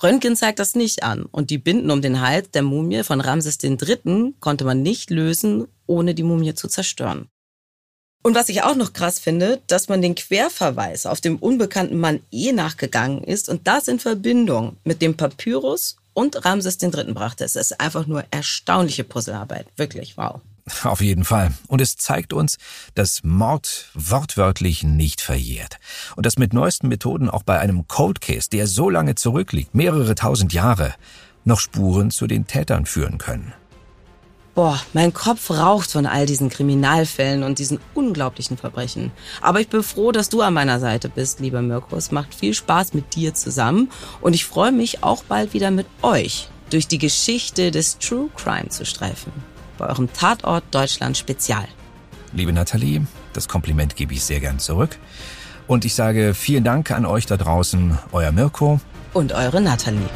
Röntgen 0.04 0.36
zeigt 0.36 0.60
das 0.60 0.76
nicht 0.76 1.04
an 1.04 1.24
und 1.24 1.50
die 1.50 1.58
Binden 1.58 1.92
um 1.92 2.02
den 2.02 2.20
Hals 2.20 2.52
der 2.52 2.64
Mumie 2.64 3.04
von 3.04 3.22
Ramses 3.22 3.58
III. 3.64 4.34
konnte 4.40 4.66
man 4.66 4.82
nicht 4.82 5.10
lösen, 5.10 5.68
ohne 5.86 6.14
die 6.14 6.24
Mumie 6.24 6.56
zu 6.56 6.68
zerstören. 6.68 7.30
Und 8.22 8.36
was 8.36 8.50
ich 8.50 8.64
auch 8.64 8.76
noch 8.76 8.92
krass 8.92 9.18
finde, 9.18 9.62
dass 9.68 9.88
man 9.88 10.02
den 10.02 10.16
Querverweis 10.16 11.06
auf 11.06 11.22
dem 11.22 11.38
unbekannten 11.38 11.98
Mann 11.98 12.20
eh 12.32 12.52
nachgegangen 12.52 13.24
ist 13.24 13.48
und 13.48 13.66
das 13.66 13.88
in 13.88 14.00
Verbindung 14.00 14.76
mit 14.84 15.02
dem 15.02 15.16
Papyrus 15.16 15.96
und 16.14 16.44
Ramses 16.44 16.82
III. 16.82 17.14
brachte. 17.14 17.46
Es 17.46 17.56
ist 17.56 17.80
einfach 17.80 18.08
nur 18.08 18.26
erstaunliche 18.30 19.06
Puzzlearbeit. 19.06 19.68
Wirklich, 19.78 20.18
wow. 20.18 20.42
Auf 20.84 21.02
jeden 21.02 21.24
Fall. 21.24 21.54
Und 21.68 21.82
es 21.82 21.96
zeigt 21.96 22.34
uns, 22.34 22.58
dass 22.94 23.24
Mord 23.24 23.90
wortwörtlich 23.94 24.84
nicht 24.84 25.22
verjährt. 25.22 25.80
Und 26.16 26.26
dass 26.26 26.38
mit 26.38 26.54
neuesten 26.54 26.90
Methoden 26.90 27.30
auch 27.30 27.44
bei 27.44 27.60
einem 27.60 27.88
Cold 27.88 28.22
Case, 28.22 28.50
der 28.50 28.68
so 28.68 28.90
lange 28.90 29.16
zurückliegt, 29.16 29.74
mehrere 29.74 30.14
tausend 30.14 30.54
Jahre, 30.54 30.94
noch 31.46 31.60
Spuren 31.60 32.12
zu 32.12 32.28
den 32.28 32.48
Tätern 32.48 32.86
führen 32.86 33.18
können. 33.18 33.54
Boah, 34.60 34.78
mein 34.92 35.14
Kopf 35.14 35.52
raucht 35.52 35.90
von 35.90 36.06
all 36.06 36.26
diesen 36.26 36.50
Kriminalfällen 36.50 37.44
und 37.44 37.60
diesen 37.60 37.80
unglaublichen 37.94 38.58
Verbrechen. 38.58 39.14
Aber 39.40 39.62
ich 39.62 39.70
bin 39.70 39.84
froh, 39.84 40.12
dass 40.12 40.28
du 40.28 40.42
an 40.42 40.54
meiner 40.54 40.82
Seite 40.82 41.08
bist, 41.08 41.40
lieber 41.40 41.62
Mirko. 41.62 41.96
Es 41.96 42.12
macht 42.12 42.36
viel 42.36 42.54
Spaß 42.54 42.94
mit 42.94 43.16
dir 43.16 43.34
zusammen 43.34 43.90
und 44.20 44.34
ich 44.34 44.44
freue 44.44 44.74
mich 44.74 45.02
auch 45.02 45.24
bald 45.24 45.54
wieder 45.54 45.72
mit 45.72 45.88
euch 46.02 46.50
durch 46.72 46.90
die 46.90 46.98
Geschichte 46.98 47.72
des 47.72 48.00
True 48.00 48.28
Crime 48.36 48.68
zu 48.68 48.86
streifen. 48.86 49.32
Bei 49.78 49.88
eurem 49.88 50.12
Tatort 50.12 50.66
Deutschland 50.72 51.16
Spezial. 51.16 51.70
Liebe 52.34 52.52
Nathalie, 52.52 53.08
das 53.32 53.48
Kompliment 53.48 53.96
gebe 53.96 54.14
ich 54.14 54.26
sehr 54.26 54.42
gern 54.42 54.60
zurück. 54.60 54.98
Und 55.68 55.86
ich 55.86 55.96
sage 55.96 56.34
vielen 56.34 56.66
Dank 56.66 56.92
an 56.92 57.06
euch 57.06 57.26
da 57.26 57.38
draußen, 57.38 57.98
euer 58.12 58.34
Mirko. 58.34 58.82
Und 59.14 59.32
eure 59.32 59.62
Nathalie. 59.62 60.10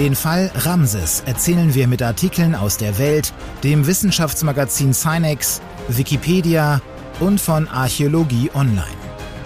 Den 0.00 0.14
Fall 0.14 0.50
Ramses 0.54 1.22
erzählen 1.26 1.74
wir 1.74 1.86
mit 1.86 2.00
Artikeln 2.00 2.54
aus 2.54 2.78
der 2.78 2.98
Welt, 2.98 3.34
dem 3.62 3.86
Wissenschaftsmagazin 3.86 4.94
Sinex, 4.94 5.60
Wikipedia 5.88 6.80
und 7.20 7.38
von 7.38 7.68
Archäologie 7.68 8.50
Online. 8.54 8.86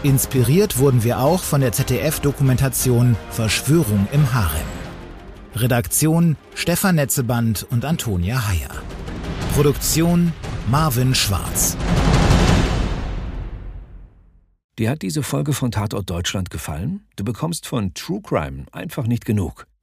Inspiriert 0.04 0.78
wurden 0.78 1.02
wir 1.02 1.18
auch 1.18 1.42
von 1.42 1.60
der 1.60 1.72
ZDF-Dokumentation 1.72 3.16
Verschwörung 3.30 4.06
im 4.12 4.32
Harem. 4.32 4.62
Redaktion 5.56 6.36
Stefan 6.54 6.94
Netzeband 6.94 7.66
und 7.68 7.84
Antonia 7.84 8.46
Heyer. 8.46 8.80
Produktion 9.56 10.32
Marvin 10.70 11.16
Schwarz. 11.16 11.76
Dir 14.78 14.90
hat 14.90 15.02
diese 15.02 15.24
Folge 15.24 15.52
von 15.52 15.72
Tatort 15.72 16.08
Deutschland 16.08 16.50
gefallen? 16.50 17.04
Du 17.16 17.24
bekommst 17.24 17.66
von 17.66 17.92
True 17.94 18.20
Crime 18.22 18.66
einfach 18.70 19.08
nicht 19.08 19.24
genug. 19.24 19.66